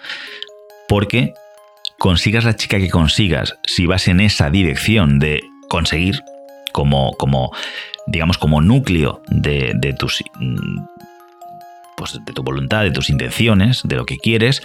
[0.88, 1.34] porque
[2.00, 6.24] consigas la chica que consigas, si vas en esa dirección de conseguir
[6.72, 7.52] como, como
[8.08, 10.80] digamos, como núcleo de, tus mm,
[11.96, 14.64] pues de tu voluntad, de tus intenciones, de lo que quieres,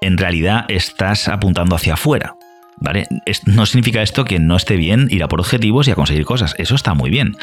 [0.00, 2.34] en realidad estás apuntando hacia afuera.
[2.78, 3.06] ¿Vale?
[3.46, 6.54] no significa esto que no esté bien ir a por objetivos y a conseguir cosas.
[6.58, 7.34] Eso está muy bien.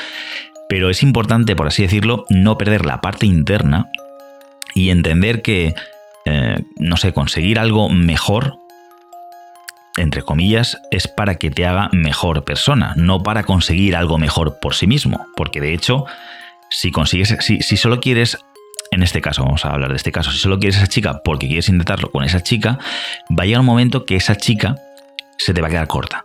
[0.69, 3.87] Pero es importante, por así decirlo, no perder la parte interna
[4.75, 5.73] y entender que,
[6.25, 8.57] eh, no sé, conseguir algo mejor
[9.97, 14.75] entre comillas, es para que te haga mejor persona, no para conseguir algo mejor por
[14.75, 15.25] sí mismo.
[15.35, 16.05] Porque de hecho,
[16.69, 18.37] si consigues, si, solo quieres,
[18.91, 21.21] en este caso, vamos a hablar de este caso, si solo quieres a esa chica
[21.23, 22.79] porque quieres intentarlo con esa chica,
[23.29, 24.75] va a llegar un momento que esa chica
[25.37, 26.23] se te va a quedar corta.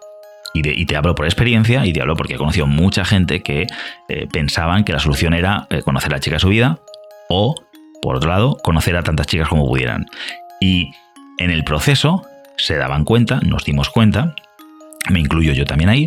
[0.54, 3.66] Y, te hablo por experiencia y te hablo porque he conocido mucha gente que
[4.08, 6.80] eh, pensaban que la solución era eh, conocer a la chica de su vida
[7.28, 7.54] o,
[8.00, 10.06] por otro lado, conocer a tantas chicas como pudieran.
[10.58, 10.90] Y
[11.38, 12.27] en el proceso
[12.58, 14.34] se daban cuenta, nos dimos cuenta,
[15.08, 16.06] me incluyo yo también ahí,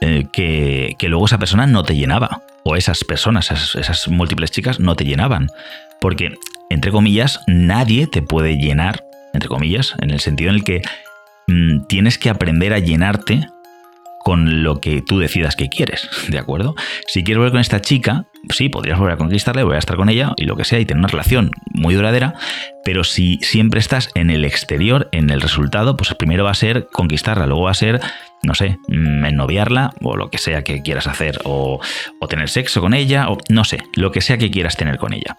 [0.00, 4.96] eh, que, luego esa persona no te llenaba, o esas personas, esas, múltiples chicas no
[4.96, 5.48] te llenaban,
[6.00, 6.34] porque,
[6.68, 10.82] entre comillas, nadie te puede llenar, entre comillas, en el sentido en el que
[11.46, 13.46] mm, tienes que aprender a llenarte
[14.24, 16.74] con lo que tú decidas que quieres, ¿de acuerdo?
[17.06, 20.08] Si quieres volver con esta chica, sí, podrías volver a conquistarle, voy a estar con
[20.08, 22.34] ella y lo que sea, y tener una relación muy duradera,
[22.84, 26.88] pero si siempre estás en el exterior, en el resultado, pues primero va a ser
[26.92, 28.00] conquistarla, luego va a ser,
[28.42, 31.80] no sé, mm, ennoviarla o lo que sea que quieras hacer, o,
[32.20, 35.12] o tener sexo con ella, o no sé, lo que sea que quieras tener con
[35.12, 35.38] ella.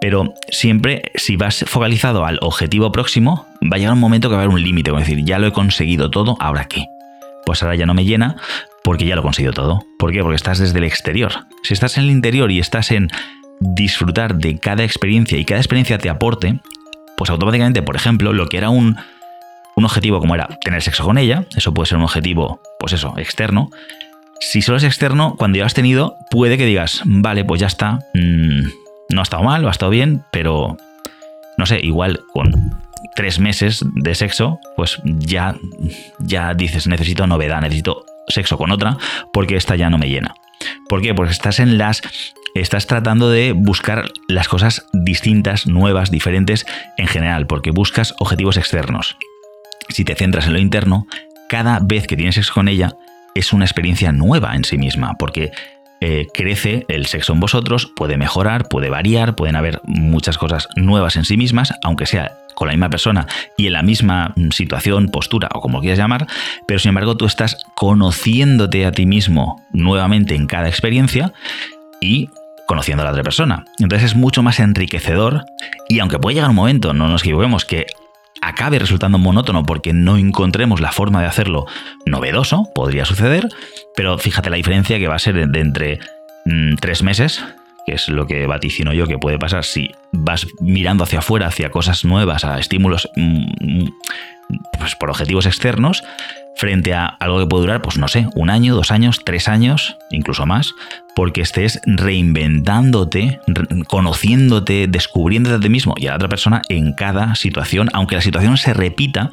[0.00, 4.42] Pero siempre, si vas focalizado al objetivo próximo, va a llegar un momento que va
[4.42, 6.86] a haber un límite, como decir, ya lo he conseguido todo, ¿ahora qué?
[7.48, 8.36] Pues ahora ya no me llena
[8.84, 9.82] porque ya lo he conseguido todo.
[9.98, 10.20] ¿Por qué?
[10.20, 11.32] Porque estás desde el exterior.
[11.62, 13.08] Si estás en el interior y estás en
[13.58, 16.60] disfrutar de cada experiencia y cada experiencia te aporte,
[17.16, 18.98] pues automáticamente, por ejemplo, lo que era un,
[19.76, 23.14] un objetivo como era tener sexo con ella, eso puede ser un objetivo, pues eso,
[23.16, 23.70] externo.
[24.40, 28.00] Si solo es externo, cuando ya has tenido, puede que digas, vale, pues ya está,
[28.12, 28.60] mm,
[29.08, 30.76] no ha estado mal, o ha estado bien, pero
[31.56, 32.52] no sé, igual con
[33.14, 35.54] tres meses de sexo, pues ya,
[36.18, 38.96] ya dices, necesito novedad, necesito sexo con otra,
[39.32, 40.34] porque esta ya no me llena.
[40.88, 41.14] ¿Por qué?
[41.14, 42.02] Porque estás en las.
[42.54, 46.66] Estás tratando de buscar las cosas distintas, nuevas, diferentes
[46.96, 49.16] en general, porque buscas objetivos externos.
[49.90, 51.06] Si te centras en lo interno,
[51.48, 52.96] cada vez que tienes sexo con ella
[53.34, 55.52] es una experiencia nueva en sí misma, porque
[56.00, 61.16] eh, crece el sexo en vosotros, puede mejorar, puede variar, pueden haber muchas cosas nuevas
[61.16, 65.10] en sí mismas, aunque sea con la misma persona y en la misma mm, situación,
[65.10, 66.26] postura o como quieras llamar,
[66.66, 71.32] pero sin embargo tú estás conociéndote a ti mismo nuevamente en cada experiencia
[72.00, 72.30] y
[72.66, 73.64] conociendo a la otra persona.
[73.78, 75.44] Entonces es mucho más enriquecedor
[75.88, 77.86] y aunque puede llegar un momento, no nos equivoquemos, que
[78.40, 81.66] acabe resultando monótono porque no encontremos la forma de hacerlo
[82.06, 83.48] novedoso, podría suceder,
[83.94, 86.00] pero fíjate la diferencia que va a ser de, entre
[86.44, 87.44] mm, tres meses
[87.86, 91.70] que es lo que vaticino yo que puede pasar si vas mirando hacia afuera, hacia
[91.70, 93.88] cosas nuevas, a estímulos mm, mm,
[94.78, 96.04] pues por objetivos externos,
[96.58, 99.96] frente a algo que puede durar, pues no sé, un año, dos años, tres años,
[100.10, 100.74] incluso más,
[101.14, 103.38] porque estés reinventándote,
[103.86, 108.22] conociéndote, descubriéndote a ti mismo y a la otra persona en cada situación, aunque la
[108.22, 109.30] situación se repita,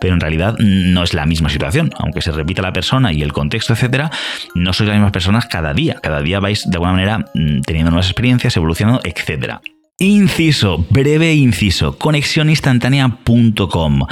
[0.00, 1.90] pero en realidad no es la misma situación.
[1.98, 4.10] Aunque se repita la persona y el contexto, etcétera,
[4.54, 5.96] no sois las mismas personas cada día.
[6.02, 9.60] Cada día vais de alguna manera mm, teniendo nuevas experiencias, evolucionando, etcétera.
[9.98, 14.06] Inciso, breve inciso, conexioninstantánea.com.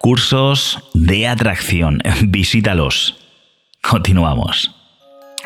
[0.00, 3.18] Cursos de atracción, visítalos.
[3.82, 4.74] Continuamos.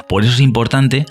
[0.08, 1.06] Por eso es importante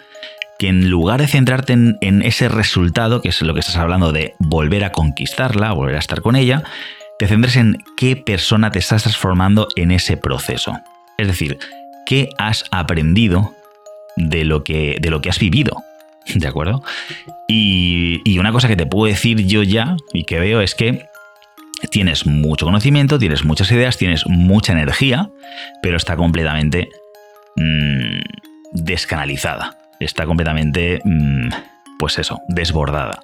[0.57, 4.13] que en lugar de centrarte en, en, ese resultado, que es lo que estás hablando
[4.13, 6.63] de volver a conquistarla, volver a estar con ella,
[7.19, 10.79] te centres en qué persona te estás transformando en ese proceso.
[11.17, 11.59] Es decir,
[12.05, 13.53] qué has aprendido
[14.15, 15.83] de lo que, de lo que has vivido.
[16.33, 16.81] ¿De acuerdo?
[17.49, 21.09] Y, y una cosa que te puedo decir yo ya y que veo es que
[21.89, 25.29] tienes mucho conocimiento, tienes muchas ideas, tienes mucha energía,
[25.81, 26.89] pero está completamente
[27.55, 28.19] mmm,
[28.71, 29.77] descanalizada.
[29.99, 31.49] Está completamente, mmm,
[31.99, 33.19] pues eso, desbordada.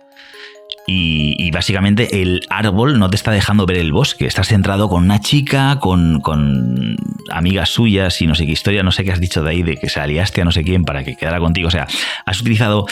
[0.91, 4.25] Y, básicamente el árbol no te está dejando ver el bosque.
[4.25, 6.95] Estás centrado con una chica, con, con,
[7.29, 9.77] amigas suyas y no sé qué historia, no sé qué has dicho de ahí, de
[9.77, 11.67] que se aliaste a no sé quién para que quedara contigo.
[11.67, 11.85] O sea,
[12.25, 12.87] has utilizado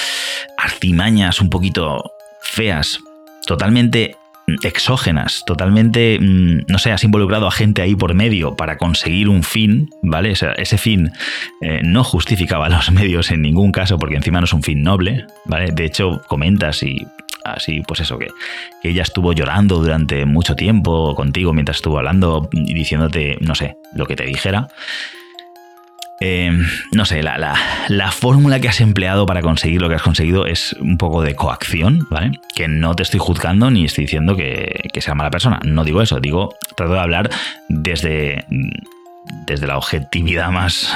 [0.57, 2.99] artimañas un poquito feas,
[3.47, 4.15] totalmente
[4.63, 9.43] exógenas, totalmente, mm, no sé, has involucrado a gente ahí por medio para conseguir un
[9.43, 10.31] fin, ¿vale?
[10.31, 11.11] O sea, ese fin
[11.61, 15.25] eh, no justificaba los medios en ningún caso porque encima no es un fin noble,
[15.45, 15.71] ¿vale?
[15.71, 17.05] De hecho, comentas y
[17.43, 18.27] así, pues eso, que,
[18.83, 24.05] ella estuvo llorando durante mucho tiempo contigo mientras estuvo hablando y diciéndote, no sé, lo
[24.05, 24.69] que te dijera.
[26.19, 26.51] Eh,
[26.93, 27.37] no sé, la,
[27.89, 31.35] la, fórmula que has empleado para conseguir lo que has conseguido es un poco de
[31.35, 32.31] coacción, ¿vale?
[32.55, 35.59] Que no te estoy juzgando ni estoy diciendo que, sea mala persona.
[35.63, 37.29] No digo eso, digo, trato de hablar
[37.69, 38.45] desde
[39.61, 40.91] la objetividad más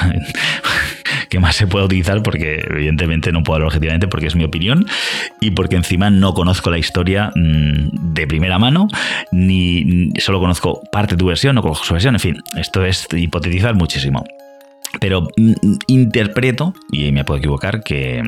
[1.28, 4.86] que más se puede utilizar porque evidentemente no puedo hablar objetivamente porque es mi opinión
[5.40, 8.88] y porque encima no conozco la historia mm, de primera mano
[9.30, 13.06] ni solo conozco parte de tu versión no conozco su versión en fin esto es
[13.12, 14.24] hipotetizar muchísimo
[15.00, 15.52] pero mm,
[15.86, 18.22] interpreto y me puedo equivocar que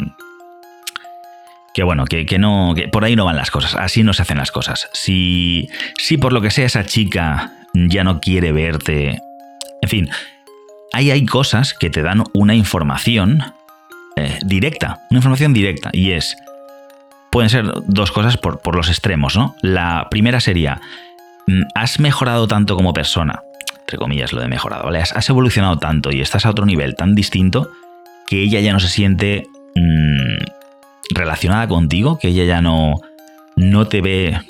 [1.72, 4.38] que bueno, que, no, que por ahí no van las cosas, así no se hacen
[4.38, 4.88] las cosas.
[4.92, 9.20] Si, si por lo que sea esa chica ya no quiere verte
[9.84, 10.10] en fin,
[10.94, 13.42] ahí hay cosas que te dan una información
[14.16, 16.38] eh, directa, una información directa, y es,
[17.30, 19.56] pueden ser dos cosas por, por los extremos, ¿no?
[19.60, 20.80] La primera sería,
[21.46, 23.42] mm, has mejorado tanto como persona,
[23.84, 25.00] entre comillas lo de mejorado, ¿vale?
[25.00, 27.70] Has, evolucionado tanto y estás a otro nivel tan distinto
[28.26, 33.00] que ella ya no se siente mm, relacionada contigo, que ella ya no,
[33.56, 34.40] no te ve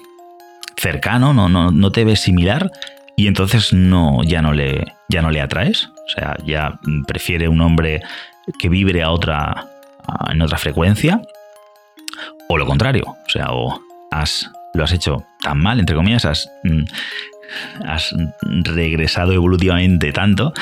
[0.77, 2.71] cercano, no, no, no te ve similar
[3.17, 5.87] y entonces no, ya, no le, ya no le atraes.
[5.87, 8.03] O sea, ya prefiere un hombre
[8.59, 9.67] que vibre a otra,
[10.31, 11.23] en otra frecuencia.
[12.49, 13.05] O lo contrario.
[13.07, 16.85] O sea, o has, lo has hecho tan mal, entre comillas, has, mm,
[17.87, 18.15] has
[18.65, 20.53] regresado evolutivamente tanto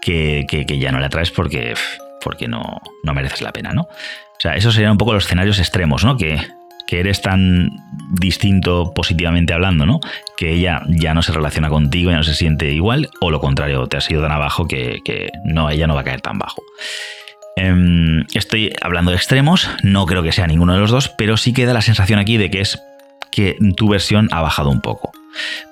[0.00, 0.46] que,
[0.80, 1.74] ya no le atraes porque,
[2.22, 3.82] porque no, no mereces la pena, ¿no?
[3.82, 6.16] O sea, esos serían un poco los escenarios extremos, ¿no?
[6.16, 6.40] Que,
[6.86, 7.70] que eres tan
[8.10, 10.00] distinto positivamente hablando, ¿no?
[10.36, 13.86] Que ella ya no se relaciona contigo, ya no se siente igual, o lo contrario,
[13.86, 16.62] te has ido tan abajo que, no, ella no va a caer tan bajo.
[17.56, 21.52] Em, estoy hablando de extremos, no creo que sea ninguno de los dos, pero sí
[21.52, 22.78] queda la sensación aquí de que es
[23.30, 25.12] que tu versión ha bajado un poco.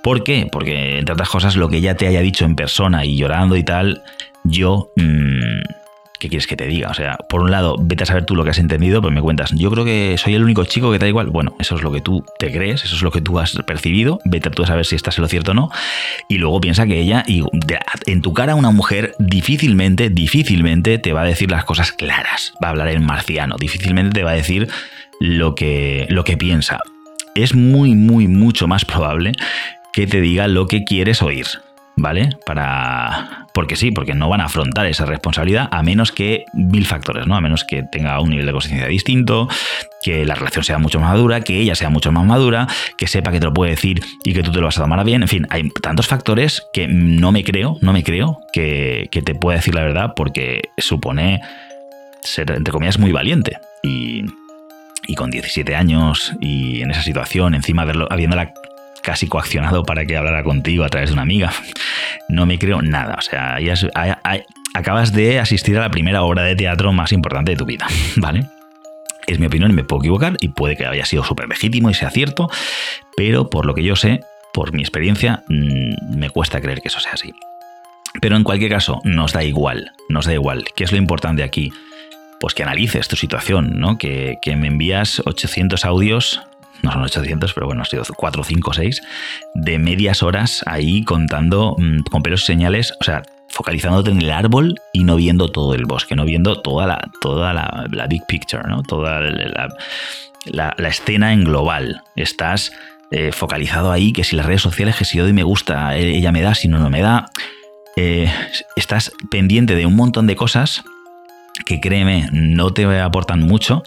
[0.02, 0.48] ¿Por qué?
[0.50, 3.62] Porque, entre otras cosas, lo que ella te haya dicho en persona y llorando y
[3.62, 4.02] tal,
[4.44, 5.60] yo mm,
[6.20, 6.90] ¿qué quieres que te diga?
[6.90, 9.22] O sea, por un lado, vete a saber tú lo que has entendido, pero me
[9.22, 11.28] cuentas, yo creo que soy el único chico que da igual.
[11.28, 14.20] Bueno, eso es lo que tú te crees, eso es lo que tú has percibido,
[14.24, 15.70] vete tú a saber si estás en lo cierto o no.
[16.28, 17.42] Y luego piensa que ella, y
[18.06, 22.68] en tu cara una mujer difícilmente, difícilmente te va a decir las cosas claras, va
[22.68, 24.68] a hablar en marciano, difícilmente te va a decir
[25.18, 26.80] lo que, lo que piensa.
[27.34, 29.32] Es muy, muy, mucho más probable
[29.92, 31.46] que te diga lo que quieres oír.
[32.00, 32.30] ¿vale?
[32.46, 33.46] Para.
[33.52, 37.36] Porque sí, porque no van a afrontar esa responsabilidad a menos que mil factores, ¿no?
[37.36, 39.48] A menos que tenga un nivel de conciencia distinto,
[40.02, 43.32] que la relación sea mucho más madura, que ella sea mucho más madura, que sepa
[43.32, 45.22] que te lo puede decir y que tú te lo vas a tomar bien.
[45.22, 49.58] En fin, hay tantos factores que no me creo, no me creo que, te pueda
[49.58, 51.40] decir la verdad porque supone
[52.22, 53.58] ser, entre comillas, muy valiente.
[53.82, 54.24] Y,
[55.10, 58.54] y con 17 años y en esa situación, encima haberlo, habiéndola
[59.02, 61.52] casi coaccionado para que hablara contigo a través de una amiga.
[62.28, 63.16] No me creo nada.
[63.18, 63.58] O sea,
[64.72, 68.46] acabas de asistir a la primera obra de teatro más importante de tu vida, ¿vale?
[69.26, 71.94] Es mi opinión y me puedo equivocar y puede que haya sido súper legítimo y
[71.94, 72.48] sea cierto,
[73.16, 74.20] pero por lo que yo sé,
[74.52, 77.34] por mi experiencia, mm, me cuesta creer que eso sea así.
[78.20, 80.66] Pero en cualquier caso, nos da igual, nos da igual.
[80.76, 81.72] ¿Qué es lo importante aquí?
[82.40, 83.98] Pues que analices tu situación, ¿no?
[83.98, 86.40] Que, que me envías 800 audios
[86.82, 89.02] no son 800, pero bueno, ha sido 4, 5, 6,
[89.54, 94.30] de medias horas ahí contando mm, con pelos y señales, o sea, focalizándote en el
[94.30, 98.62] árbol y no viendo todo el bosque, no viendo toda la, toda la, big picture,
[98.68, 98.82] ¿no?
[98.82, 102.02] Toda la, escena en global.
[102.16, 102.72] Estás
[103.10, 106.16] eh, focalizado ahí, que si las redes sociales, que si yo doy me gusta, eh,
[106.16, 107.30] ella me da, si no, no me da.
[107.96, 108.32] Eh,
[108.76, 110.84] estás pendiente de un montón de cosas
[111.70, 113.84] que créeme, no te aportan mucho,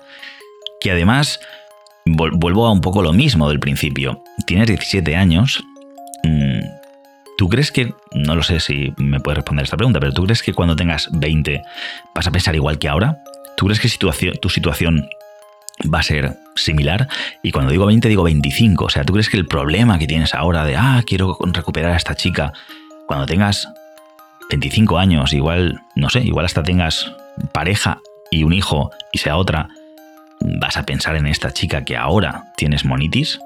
[0.80, 1.42] que además
[2.06, 4.24] vuelvo a un poco lo mismo del principio.
[4.48, 5.62] Tienes 17 años.
[6.24, 6.62] Mm,
[7.38, 10.42] ¿Tú crees que, no lo sé si me puedes responder esta pregunta, pero ¿tú crees
[10.42, 11.62] que cuando tengas 20
[12.16, 13.18] vas a pensar igual que ahora?
[13.58, 13.90] ¿Tú crees que
[14.40, 15.10] tu situación
[15.94, 17.10] va a ser similar?
[17.42, 18.86] Y cuando digo 20 digo 25.
[18.86, 21.98] O sea, ¿tú crees que el problema que tienes ahora de, ah, quiero recuperar a
[21.98, 22.54] esta chica,
[23.08, 23.68] cuando tengas
[24.50, 27.12] 25 años, igual, no sé, igual hasta tengas
[27.52, 28.00] pareja
[28.32, 29.70] y un hijo y sea otra,
[30.46, 33.40] ¿Vas a pensar en esta chica que ahora tienes monitis?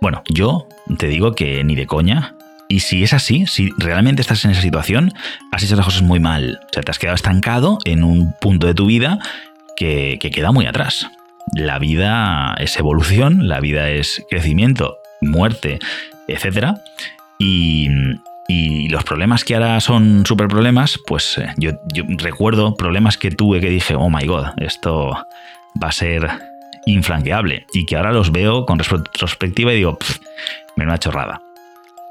[0.00, 0.66] Bueno, yo
[0.98, 2.34] te digo que ni de coña.
[2.68, 5.12] Y si es así, si realmente estás en esa situación,
[5.52, 6.58] has hecho las cosas muy mal.
[6.64, 9.18] O sea, te has quedado estancado en un punto de tu vida
[9.76, 11.06] que, queda muy atrás.
[11.52, 15.80] La vida es evolución, la vida es crecimiento, muerte,
[16.28, 16.78] etc.
[17.38, 17.88] Y,
[18.88, 21.72] los problemas que ahora son super problemas, pues eh, yo,
[22.18, 25.10] recuerdo problemas que tuve que dije, oh my god, esto,
[25.82, 26.28] va a ser
[26.86, 29.98] infranqueable y que ahora los veo con retrospectiva y digo,
[30.76, 31.42] una chorrada.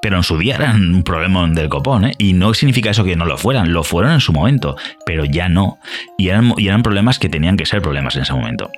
[0.02, 2.14] Pero en su día eran un problema del copón, ¿eh?
[2.18, 5.50] Y no significa eso que no lo fueran, lo fueron en su momento, pero ya
[5.50, 5.78] no.
[6.18, 8.72] Y eran, y eran problemas que tenían que ser problemas en ese momento.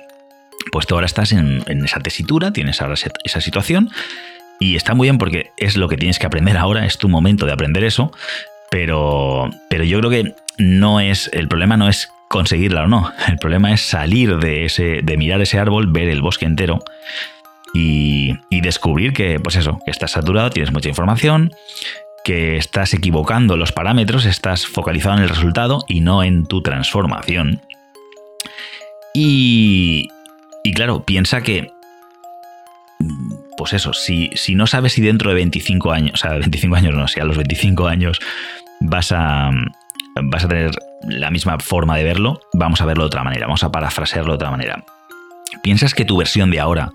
[0.72, 2.94] Pues tú ahora estás en, esa tesitura, tienes ahora
[3.24, 3.90] esa situación,
[4.62, 7.46] y está muy bien porque es lo que tienes que aprender ahora, es tu momento
[7.46, 8.12] de aprender eso,
[8.70, 13.12] pero, pero yo creo que no es, el problema no es conseguirla o no.
[13.28, 16.78] El problema es salir de, ese, de mirar ese árbol, ver el bosque entero
[17.74, 21.50] y, descubrir que, pues eso, que estás saturado, tienes mucha información,
[22.24, 27.60] que estás equivocando los parámetros, estás focalizado en el resultado y no en tu transformación.
[29.12, 30.08] Y,
[30.62, 31.72] y claro, piensa que,
[33.56, 36.94] pues eso, si, si no sabes si dentro de 25 años, o sea, 25 años
[36.94, 38.18] no, si a los 25 años
[38.80, 39.50] vas a,
[40.22, 40.70] vas a tener
[41.02, 44.36] la misma forma de verlo, vamos a verlo de otra manera, vamos a parafrasearlo de
[44.36, 44.84] otra manera.
[45.62, 46.92] ¿Piensas que tu versión de ahora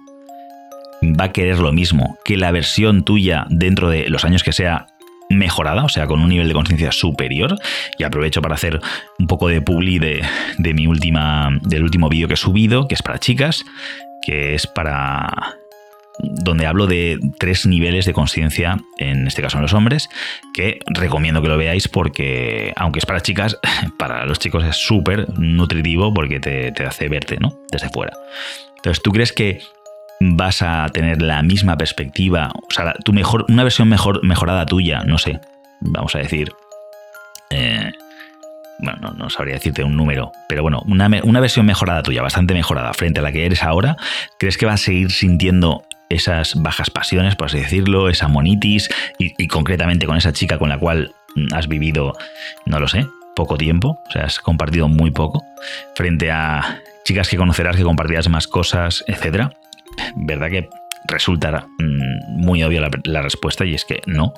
[1.03, 4.88] va a querer lo mismo, que la versión tuya dentro de los años que sea
[5.30, 7.55] mejorada, o sea, con un nivel de conciencia superior.
[7.97, 8.80] Y aprovecho para hacer
[9.20, 10.24] un poco de publi de,
[10.58, 13.64] de mi última, del último vídeo que he subido, que es para chicas,
[14.22, 15.58] que es para
[16.20, 20.09] donde hablo de tres niveles de conciencia, en este caso en los hombres,
[20.53, 23.57] que recomiendo que lo veáis porque, aunque es para chicas,
[23.97, 27.59] para los chicos es súper nutritivo porque te, te, hace verte, ¿no?
[27.72, 28.13] Desde fuera.
[28.78, 29.59] Entonces, ¿tú crees que
[30.20, 35.03] vas a tener la misma perspectiva, o sea, tu mejor, una versión mejor, mejorada tuya,
[35.03, 35.39] no sé,
[35.82, 36.51] vamos a decir,
[37.49, 37.91] eh,
[38.80, 42.93] bueno, no, sabría decirte un número, pero bueno, una, una, versión mejorada tuya, bastante mejorada
[42.93, 43.97] frente a la que eres ahora,
[44.39, 48.89] ¿crees que vas a seguir sintiendo esas bajas pasiones, por así decirlo, esa monitis
[49.20, 51.14] y, concretamente con esa chica con la cual
[51.53, 52.14] has vivido,
[52.66, 53.05] no lo sé,
[53.36, 55.43] poco tiempo, o sea, has compartido muy poco,
[55.95, 59.51] frente a chicas que conocerás que compartirás más cosas, etcétera?
[60.16, 60.70] ¿verdad que
[61.08, 64.34] resulta mm, muy obvia la, respuesta y es que no?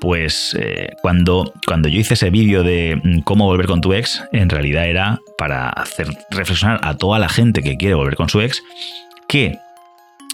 [0.00, 4.22] Pues eh, cuando, cuando yo hice ese vídeo de mm, cómo volver con tu ex,
[4.32, 8.40] en realidad era para hacer reflexionar a toda la gente que quiere volver con su
[8.40, 8.62] ex
[9.28, 9.58] que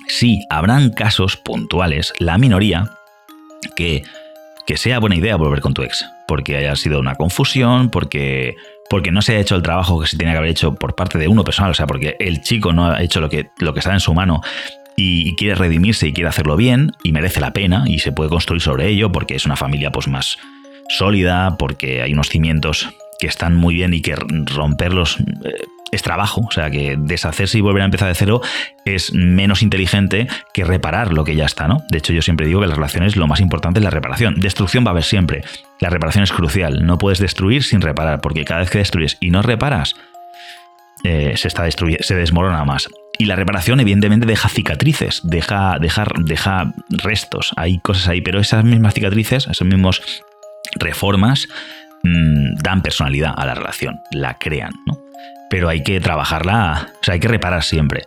[0.08, 2.90] sí habrán casos puntuales, la minoría,
[3.76, 4.02] que,
[4.66, 8.56] que sea buena idea volver con tu ex, porque haya sido una confusión, porque
[8.90, 11.18] porque no se ha hecho el trabajo que se tenía que haber hecho por parte
[11.18, 13.80] de uno personal, o sea, porque el chico no ha hecho lo que, lo que
[13.80, 14.42] está en su mano
[14.96, 18.62] y quiere redimirse y quiere hacerlo bien y merece la pena y se puede construir
[18.62, 20.38] sobre ello porque es una familia pues más
[20.88, 22.88] sólida, porque hay unos cimientos
[23.18, 25.54] que están muy bien y que romperlos eh,
[25.94, 28.40] es trabajo, o sea que deshacerse y volver a empezar de cero
[28.84, 31.82] es menos inteligente que reparar lo que ya está, ¿no?
[31.88, 34.40] De hecho, yo siempre digo que las relaciones lo más importante es la reparación.
[34.40, 35.42] Destrucción va a haber siempre.
[35.80, 36.84] La reparación es crucial.
[36.84, 39.94] No puedes destruir sin reparar, porque cada vez que destruyes y no reparas,
[41.04, 42.88] eh, se está se desmorona más.
[43.18, 48.64] Y la reparación, evidentemente, deja cicatrices, deja, deja, deja restos, hay cosas ahí, pero esas
[48.64, 50.00] mismas cicatrices, esas mismas
[50.76, 51.46] reformas,
[52.02, 55.03] mmm, dan personalidad a la relación, la crean, ¿no?
[55.54, 58.02] Pero hay que trabajarla, o sea, hay que reparar siempre.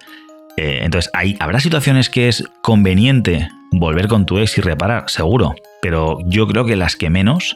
[0.57, 5.55] Eh, entonces, hay, habrá situaciones que es conveniente volver con tu ex y reparar, seguro,
[5.81, 7.55] pero yo creo que las que menos,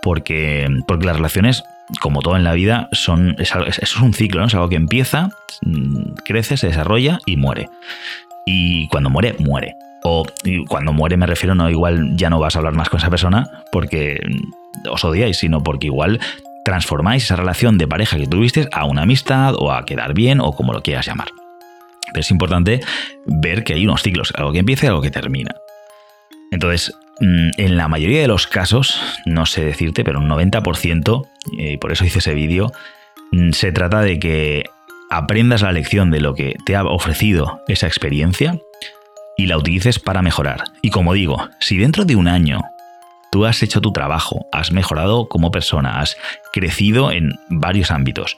[0.00, 1.64] porque, porque las relaciones,
[2.00, 4.46] como todo en la vida, son, eso es un ciclo, ¿no?
[4.46, 5.30] es algo que empieza,
[5.62, 7.68] mm, crece, se desarrolla y muere.
[8.46, 9.74] Y cuando muere, muere.
[10.04, 10.24] O
[10.68, 13.50] cuando muere me refiero, no, igual ya no vas a hablar más con esa persona
[13.72, 14.20] porque
[14.88, 16.20] os odiáis, sino porque igual
[16.64, 20.52] transformáis esa relación de pareja que tuviste a una amistad o a quedar bien o
[20.52, 21.28] como lo quieras llamar.
[22.12, 22.80] Pero es importante
[23.26, 25.54] ver que hay unos ciclos, algo que empieza y algo que termina.
[26.50, 31.78] Entonces, mm, en la mayoría de los casos, no sé decirte, pero un 90%, y
[31.78, 32.70] por eso hice ese vídeo,
[33.32, 34.64] mm, se trata de que
[35.10, 38.58] aprendas la lección de lo que te ha ofrecido esa experiencia
[39.36, 40.64] y la utilices para mejorar.
[40.82, 42.60] Y como digo, si dentro de un año
[43.32, 46.18] Tú has hecho tu trabajo, has mejorado como persona, has
[46.52, 48.36] crecido en varios ámbitos.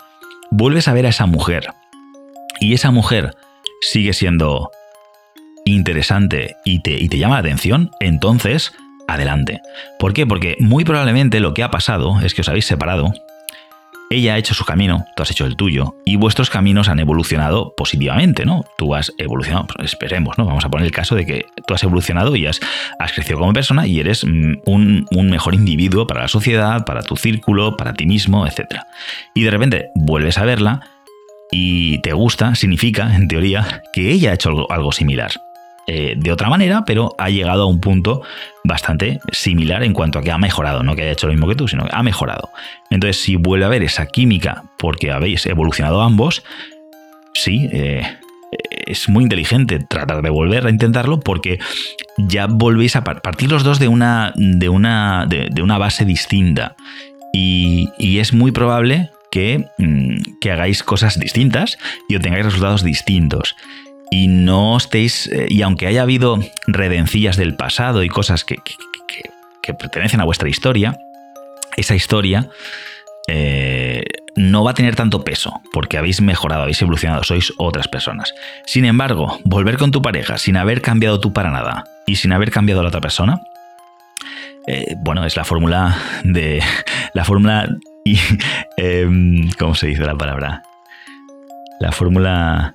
[0.53, 1.66] Vuelves a ver a esa mujer
[2.61, 3.34] y esa mujer
[3.80, 4.70] sigue siendo
[5.64, 8.72] interesante y te, y te llama la atención, entonces
[9.09, 9.61] adelante.
[9.99, 10.26] ¿Por qué?
[10.26, 13.12] Porque muy probablemente lo que ha pasado es que os habéis separado
[14.11, 17.75] ella ha hecho su camino, tú has hecho el tuyo, y vuestros caminos han evolucionado
[17.77, 18.65] positivamente, ¿no?
[18.77, 20.45] Tú has evolucionado, pues esperemos, ¿no?
[20.45, 22.61] Vamos a poner el caso de que tú has evolucionado y has,
[23.15, 27.77] crecido como persona y eres mm, un, mejor individuo para la sociedad, para tu círculo,
[27.77, 28.81] para ti mismo, etc.
[29.35, 30.81] Y de repente vuelves a verla
[31.51, 35.33] y te gusta, significa, en teoría, que ella ha hecho algo similar.
[35.87, 38.22] Eh, de otra manera, pero ha llegado a un punto
[38.64, 41.57] bastante similar en cuanto a que ha mejorado, no que haya hecho lo mismo que
[41.57, 42.49] tú, sino que ha mejorado.
[42.89, 46.43] Entonces, si vuelve a haber esa química porque habéis evolucionado ambos,
[47.35, 48.03] sí, eh,
[48.87, 51.59] es muy inteligente tratar de volver a intentarlo porque
[52.16, 56.76] ya volvéis a partir los dos de una, de una, de, una base distinta.
[57.35, 61.76] Y, es muy probable que, mm, que hagáis cosas distintas
[62.09, 63.57] y obtengáis resultados distintos
[64.15, 66.39] y no estéis, eh, y aunque haya habido
[66.69, 68.59] redencillas del pasado y cosas que,
[69.79, 70.97] pertenecen a vuestra historia,
[71.77, 72.49] esa historia
[73.27, 74.05] eh,
[74.37, 78.35] no va a tener tanto peso porque habéis mejorado, habéis evolucionado, sois otras personas.
[78.67, 82.53] Sin embargo, volver con tu pareja sin haber cambiado tú para nada y sin haber
[82.53, 83.41] cambiado a la otra persona,
[84.69, 86.62] eh, bueno, es la fórmula de.
[87.15, 87.69] La fórmula.
[88.77, 90.62] Em, ¿Cómo se dice la palabra?
[91.81, 92.75] La fórmula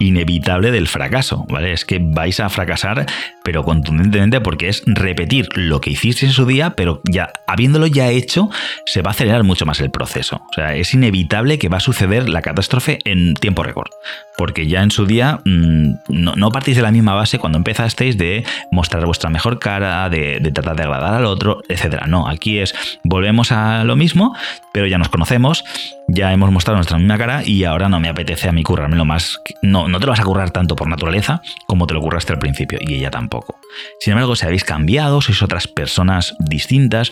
[0.00, 1.72] inevitable del fracaso, ¿vale?
[1.72, 3.06] Es que vais a fracasar,
[3.44, 8.10] pero contundentemente porque es repetir lo que hiciste en su día, pero ya habiéndolo ya
[8.10, 8.50] hecho,
[8.86, 10.42] se va a acelerar mucho más el proceso.
[10.50, 13.90] O sea, es inevitable que va a suceder la catástrofe en tiempo récord,
[14.36, 18.44] porque ya en su día mm, no, partís de la misma base cuando empezasteis de
[18.72, 22.06] mostrar vuestra mejor cara, de tratar de agradar al otro, etcétera.
[22.06, 22.74] No, aquí es
[23.04, 24.34] volvemos a lo mismo,
[24.72, 25.64] pero ya nos conocemos,
[26.12, 29.40] ya hemos mostrado nuestra misma cara y ahora no me apetece a mí currármelo más.
[29.62, 32.38] No, no te lo vas a currar tanto por naturaleza como te lo curraste al
[32.38, 33.58] principio y ella tampoco.
[34.00, 37.10] Sin embargo, si habéis cambiado, sois otras personas distintas,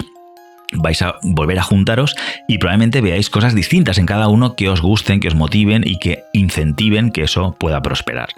[0.73, 2.15] vais a volver a juntaros
[2.47, 5.99] y probablemente veáis cosas distintas en cada uno que os gusten, que os motiven y
[5.99, 8.31] que incentiven que eso pueda prosperar.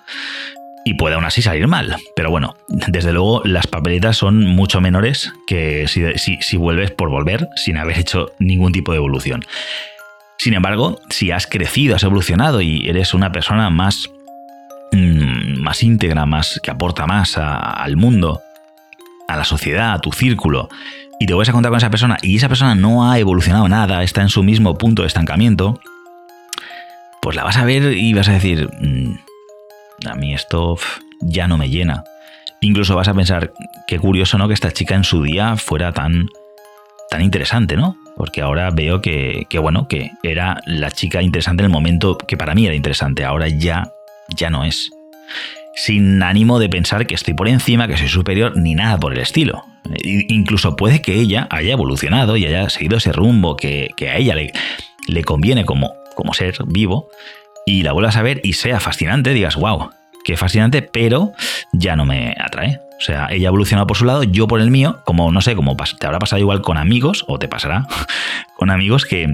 [0.84, 1.96] Y puede aún así salir mal.
[2.16, 7.48] Pero bueno, desde luego las papeletas son mucho menores que si, si vuelves por volver
[7.56, 9.44] sin haber hecho ningún tipo de evolución.
[10.40, 14.08] Sin embargo, si has crecido, has evolucionado y eres una persona más,
[14.90, 18.40] mm, más íntegra, más que aporta más al mundo,
[19.28, 20.70] a la sociedad, a tu círculo,
[21.18, 24.02] y te vuelves a contar con esa persona y esa persona no ha evolucionado nada,
[24.02, 25.78] está en su mismo punto de estancamiento,
[27.20, 30.78] pues la vas a ver y vas a decir, mm, a mí esto
[31.20, 32.04] ya no me llena.
[32.62, 33.52] Incluso vas a pensar,
[33.86, 34.48] qué curioso, ¿no?
[34.48, 36.30] Que esta chica en su día fuera tan,
[37.10, 37.98] tan interesante, ¿no?
[38.20, 42.54] Porque ahora veo que, bueno, que era la chica interesante en el momento que para
[42.54, 43.94] mí era interesante, ahora ya,
[44.36, 44.90] ya no es.
[45.74, 49.20] Sin ánimo de pensar que estoy por encima, que soy superior, ni nada por el
[49.20, 49.64] estilo.
[50.04, 54.52] Incluso puede que ella haya evolucionado y haya seguido ese rumbo que, a ella le,
[55.08, 57.08] le conviene como, como ser vivo,
[57.64, 59.92] y la vuelvas a ver y sea fascinante, digas, wow,
[60.26, 61.32] qué fascinante, pero
[61.72, 62.80] ya no me atrae.
[63.00, 65.56] O sea, ella ha evolucionado por su lado, yo por el mío, como no sé,
[65.56, 67.86] como te habrá pasado igual con amigos, o te pasará
[68.56, 69.32] con amigos que,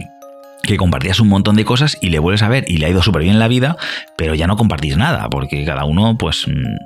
[0.62, 3.02] que compartías un montón de cosas y le vuelves a ver y le ha ido
[3.02, 3.76] súper bien la vida,
[4.16, 6.46] pero ya no compartís nada, porque cada uno, pues.
[6.46, 6.76] Mm,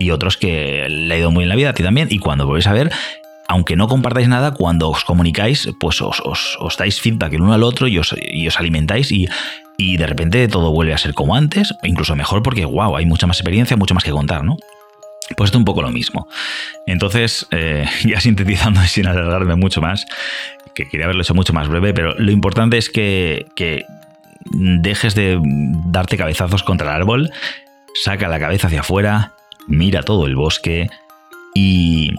[0.00, 2.46] y otros que le ha ido muy bien la vida, a ti también, y cuando
[2.46, 2.92] volvéis a ver,
[3.48, 7.64] aunque no compartáis nada, cuando os comunicáis, pues os, os, dais feedback el uno al
[7.64, 9.26] otro y os, y os alimentáis y,
[9.76, 13.26] y, de repente todo vuelve a ser como antes, incluso mejor porque, wow, hay mucha
[13.26, 14.56] más experiencia, mucho más que contar, ¿no?
[15.36, 16.28] Pues es un poco lo mismo.
[16.86, 20.06] Entonces, eh, ya sintetizando y sin alargarme mucho más,
[20.74, 23.46] que quería haberlo hecho mucho más breve, pero lo importante es que,
[24.50, 25.38] dejes de
[25.86, 27.30] darte cabezazos contra el árbol,
[27.94, 29.32] saca la cabeza hacia afuera,
[29.66, 30.88] mira todo el bosque
[31.54, 32.12] y,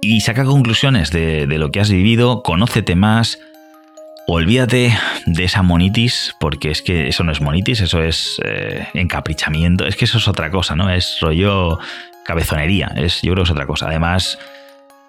[0.00, 3.38] y saca conclusiones de, de lo que has vivido, conócete más,
[4.26, 4.96] Olvídate
[5.26, 9.96] de esa monitis, porque es que eso no es monitis, eso es eh, encaprichamiento, es
[9.96, 10.88] que eso es otra cosa, ¿no?
[10.88, 11.78] Es rollo
[12.24, 13.88] cabezonería, es, yo creo que es otra cosa.
[13.88, 14.38] Además,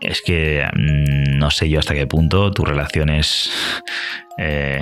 [0.02, 3.50] es que mm, no sé yo hasta qué punto tu relación es
[4.38, 4.82] eh,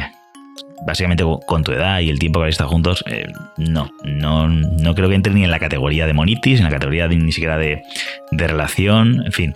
[0.84, 3.28] básicamente con tu edad y el tiempo que habéis estado juntos, eh,
[3.58, 7.08] no, no, no creo que entre ni en la categoría de monitis, en la categoría
[7.08, 7.84] ni siquiera de,
[8.32, 9.56] de relación, en fin.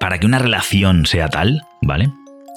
[0.00, 2.08] para que una relación sea tal, ¿vale?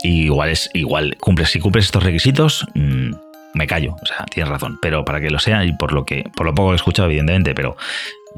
[0.03, 3.11] Igual es igual, cumples, si cumples estos requisitos, mm,
[3.55, 3.95] me callo.
[4.01, 4.77] O sea, tienes razón.
[4.81, 7.07] Pero para que lo sea, y por lo que, por lo poco que he escuchado,
[7.07, 7.75] evidentemente, pero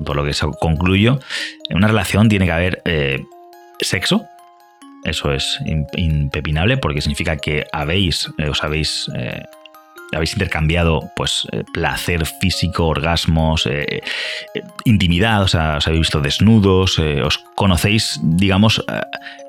[0.05, 1.19] por lo que concluyo,
[1.69, 3.23] en una relación tiene que haber eh,
[3.79, 4.25] sexo.
[5.03, 5.59] Eso es
[5.93, 9.43] impepinable porque significa que habéis, eh, os habéis eh,
[10.13, 14.01] habéis intercambiado pues eh, placer físico, orgasmos, eh,
[14.53, 18.83] eh, intimidad, os habéis visto desnudos, os conocéis, digamos,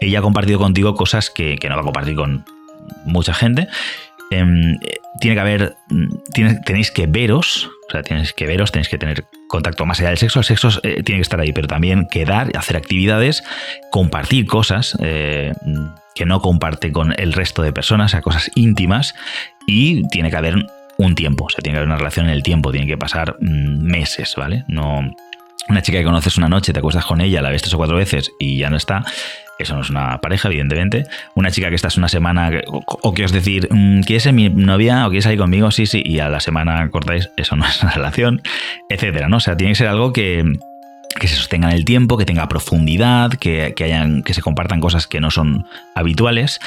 [0.01, 2.45] ella ha compartido contigo cosas que, no va a compartir con
[3.05, 3.69] mucha gente.
[4.31, 4.79] Em,
[5.21, 5.77] tiene que haber,
[6.65, 10.19] tenéis que veros, o sea, tenéis que veros, tenéis que tener contacto más allá del
[10.19, 13.43] sexo, el sexo tiene que estar ahí, pero también quedar, hacer actividades,
[13.91, 19.15] compartir cosas que no comparte con el resto de personas, a cosas íntimas,
[19.67, 20.57] y tiene que haber
[20.99, 23.37] un tiempo, o sea, tiene que haber una relación en el tiempo, tiene que pasar
[23.41, 24.65] mm, meses, ¿vale?
[24.69, 25.11] No
[25.69, 27.97] una chica que conoces una noche, te acuestas con ella, la ves tres o cuatro
[27.97, 29.05] veces y ya no está.
[29.59, 31.05] Eso no es una pareja, evidentemente.
[31.35, 35.07] Una chica que estás una semana, o, que os decir, mm, ¿quieres ser mi novia
[35.07, 35.71] o quieres salir conmigo?
[35.71, 38.43] Sí, sí, y a la semana cortáis, eso no es una relación,
[38.89, 39.39] etcétera, ¿no?
[39.39, 40.45] O sea, tiene que ser algo que,
[41.19, 45.07] que se sostenga en el tiempo, que tenga profundidad, que, hayan, que se compartan cosas
[45.07, 46.61] que no son habituales.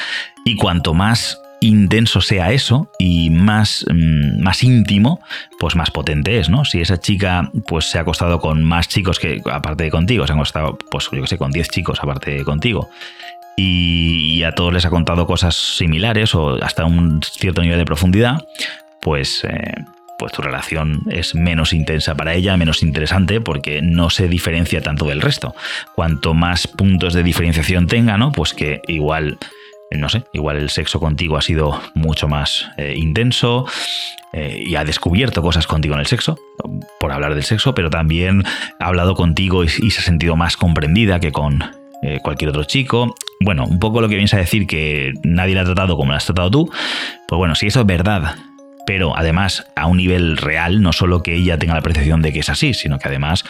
[0.45, 5.21] Y cuanto más intenso sea eso y más, mm, más íntimo,
[5.59, 6.65] pues más potente es, ¿no?
[6.65, 10.33] Si esa chica pues se ha acostado con más chicos que aparte de contigo, se
[10.33, 12.89] han acostado, pues yo que sé, con 10 chicos aparte de contigo,
[13.55, 18.45] y, a todos les ha contado cosas similares o hasta un cierto nivel de profundidad,
[19.01, 19.43] pues...
[19.43, 19.75] Eh,
[20.17, 25.05] pues tu relación es menos intensa para ella, menos interesante, porque no se diferencia tanto
[25.05, 25.55] del resto.
[25.95, 28.31] Cuanto más puntos de diferenciación tenga, ¿no?
[28.31, 29.39] Pues que igual
[29.97, 33.65] no sé, igual el sexo contigo ha sido mucho más eh, intenso
[34.33, 36.37] eh, y ha descubierto cosas contigo en el sexo,
[36.99, 38.43] por hablar del sexo, pero también
[38.79, 41.61] ha hablado contigo y, se ha sentido más comprendida que con
[42.03, 43.15] eh, cualquier otro chico.
[43.41, 46.17] Bueno, un poco lo que vienes a decir que nadie la ha tratado como la
[46.17, 46.71] has tratado tú,
[47.27, 48.35] pues bueno, si eso es verdad,
[48.85, 52.39] pero además a un nivel real, no solo que ella tenga la percepción de que
[52.39, 53.43] es así, sino que además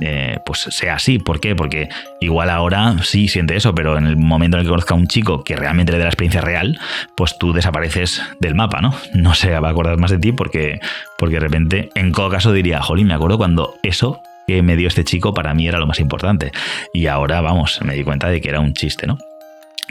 [0.00, 1.18] eh, pues sea así.
[1.18, 1.56] ¿Por qué?
[1.56, 1.88] Porque
[2.20, 5.06] igual ahora sí siente eso, pero en el momento en el que conozca a un
[5.06, 6.78] chico que realmente le dé la experiencia real,
[7.16, 8.94] pues tú desapareces del mapa, ¿no?
[9.14, 10.80] No se va a acordar más de ti porque,
[11.18, 14.88] porque de repente, en todo caso diría, jolín, me acuerdo cuando eso que me dio
[14.88, 16.52] este chico para mí era lo más importante.
[16.94, 19.18] Y ahora, vamos, me di cuenta de que era un chiste, ¿no?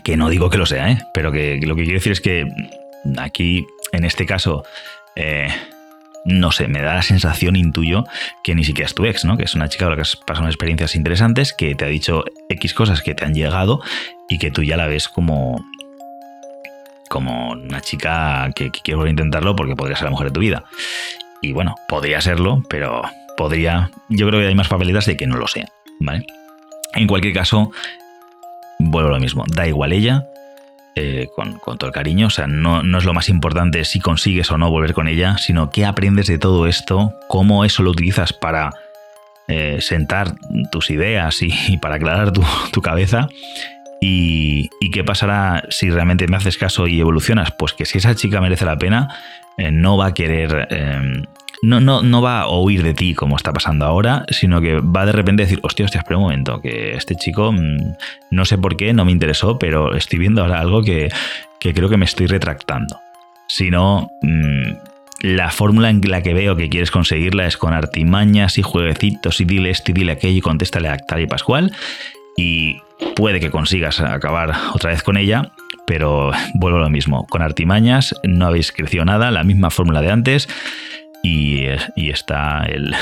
[0.03, 0.97] Que no digo que lo sea, ¿eh?
[1.13, 2.47] Pero que lo que quiero decir es que
[3.17, 4.63] aquí, en este caso,
[5.15, 5.49] eh,
[6.27, 8.05] no sé, me da la sensación, intuyo,
[8.43, 9.37] que ni siquiera es tu ex, ¿no?
[9.37, 12.23] Que es una chica con la que has pasado experiencias interesantes, que te ha dicho
[12.49, 13.81] X cosas que te han llegado
[14.29, 15.63] y que tú ya la ves como
[17.09, 20.65] como una chica que, quiere intentarlo porque podría ser la mujer de tu vida.
[21.41, 23.03] Y bueno, podría serlo, pero
[23.37, 23.91] podría.
[24.09, 25.67] Yo creo que hay más papeletas de que no lo sea,
[25.99, 26.25] ¿vale?
[26.93, 27.71] En cualquier caso,
[28.79, 29.45] vuelvo a lo mismo.
[29.47, 30.25] Da igual ella,
[30.99, 32.25] eh, con, todo el cariño.
[32.25, 35.69] O sea, no, es lo más importante si consigues o no volver con ella, sino
[35.69, 38.71] qué aprendes de todo esto, cómo eso lo utilizas para
[39.47, 40.33] eh, sentar
[40.71, 43.29] tus ideas y, para aclarar tu, cabeza.
[44.01, 47.51] Y, qué pasará si realmente me haces caso y evolucionas?
[47.51, 49.07] Pues que si esa chica merece la pena,
[49.59, 50.67] eh, no va a querer
[51.61, 55.05] no, no, no va a huir de ti como está pasando ahora, sino que va
[55.05, 57.95] de repente a decir, hostia, hostia, espera un momento, que este chico mm,
[58.31, 61.09] no sé por qué, no me interesó, pero estoy viendo ahora algo que,
[61.59, 62.99] creo que me estoy retractando.
[63.47, 64.71] Si no, mm,
[65.21, 69.45] la fórmula en la que veo que quieres conseguirla es con artimañas y jueguecitos y
[69.45, 71.71] dile esto y dile aquello y contéstale a tal y Pascual.
[72.37, 72.81] Y
[73.15, 75.53] puede que consigas acabar otra vez con ella,
[75.87, 77.25] pero vuelvo a lo mismo.
[77.25, 80.47] Con artimañas no habéis crecido nada, la misma fórmula de antes
[81.23, 81.65] y,
[82.09, 82.95] está el,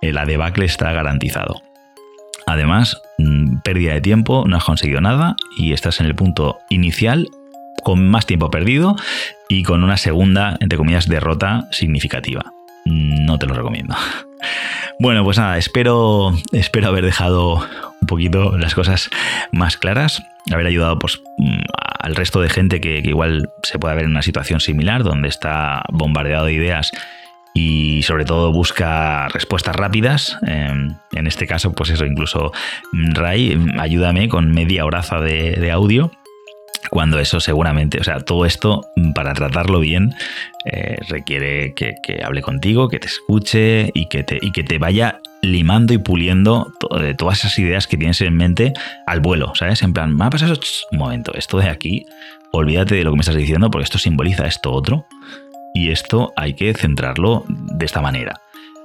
[0.00, 1.62] el debacle está garantizado.
[2.46, 7.28] Además, mm, pérdida de tiempo, no has conseguido nada y estás en el punto inicial
[7.84, 8.96] con más tiempo perdido
[9.48, 12.52] y con una segunda, entre comillas, derrota significativa.
[12.84, 13.94] No te lo recomiendo.
[15.00, 17.56] Bueno, pues nada, espero, espero haber dejado
[18.00, 19.10] un poquito las cosas
[19.52, 21.60] más claras, haber ayudado pues, mm,
[22.00, 25.28] al resto de gente que, que igual se pueda ver en una situación similar, donde
[25.28, 26.90] está bombardeado de ideas
[27.58, 30.38] y sobre todo busca respuestas rápidas.
[30.46, 32.52] Em, en este caso, pues eso, incluso
[32.92, 36.12] mm, Ray, ayúdame con media horaza de, audio.
[36.90, 40.14] Cuando eso seguramente, o sea, todo esto mm, para tratarlo bien
[40.66, 41.94] eh, requiere que,
[42.24, 46.72] hable contigo, que te escuche y que te, y que te vaya limando y puliendo
[47.16, 48.72] todas esas ideas que tienes en mente
[49.06, 49.82] al vuelo, ¿sabes?
[49.82, 50.54] En plan, me ha pasado
[50.92, 52.06] un momento, esto de aquí,
[52.52, 55.06] olvídate de lo que me estás diciendo porque esto simboliza esto otro
[55.74, 58.40] y esto hay que centrarlo de esta manera.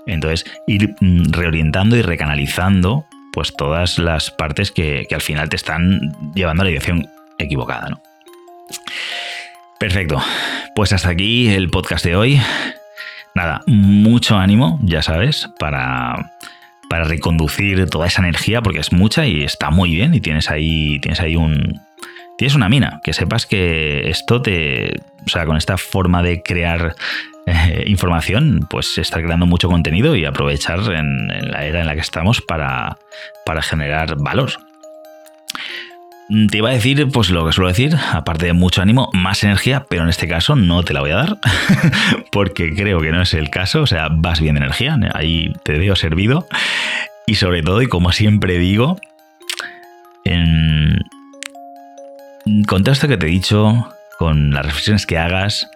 [0.05, 5.99] Entonces, ir mm, reorientando y recanalizando pues todas las partes que, al final te están
[6.35, 7.07] llevando a la dirección
[7.39, 8.01] equivocada, ¿no?
[9.79, 10.21] Perfecto.
[10.75, 12.41] Pues hasta aquí el podcast de hoy.
[13.35, 16.31] Nada, mucho ánimo, ya sabes, para,
[16.89, 20.13] para reconducir toda esa energía, porque es mucha y está muy bien.
[20.13, 21.81] Y tienes ahí, tienes ahí un,
[22.37, 26.95] tienes una mina, que sepas que esto te, o sea, con esta forma de crear
[27.45, 32.01] eh, información, pues está creando mucho contenido y aprovechar en, la era en la que
[32.01, 32.97] estamos para,
[33.45, 34.51] para generar valor.
[36.49, 39.85] Te iba a decir, pues lo que suelo decir, aparte de mucho ánimo, más energía,
[39.89, 41.37] pero en este caso no te la voy a dar,
[42.31, 45.77] porque creo que no es el caso, o sea, vas bien de energía, ahí te
[45.77, 46.47] veo servido.
[47.27, 48.97] Y sobre todo, y como siempre digo,
[50.23, 50.72] en,
[52.73, 55.69] con todo esto que te he dicho, con las reflexiones que hagas,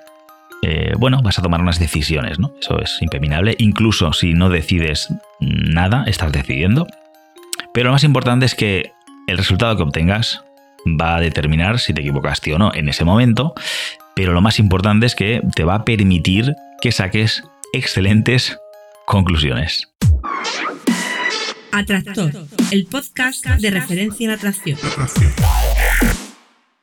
[0.63, 2.51] eh, bueno, vas a tomar unas decisiones, ¿no?
[2.59, 3.53] Eso es impeminable.
[3.59, 6.87] Incluso si no decides nada, estás decidiendo.
[7.71, 8.93] Pero lo más importante es que
[9.27, 10.43] el resultado que obtengas
[10.99, 13.53] va a determinar si te equivocaste o no en ese momento.
[14.15, 17.43] Pero lo más importante es que te va a permitir que saques
[17.73, 18.57] excelentes
[19.05, 19.87] conclusiones.
[21.71, 22.31] Atractor,
[22.71, 24.79] el podcast de referencia en atracción.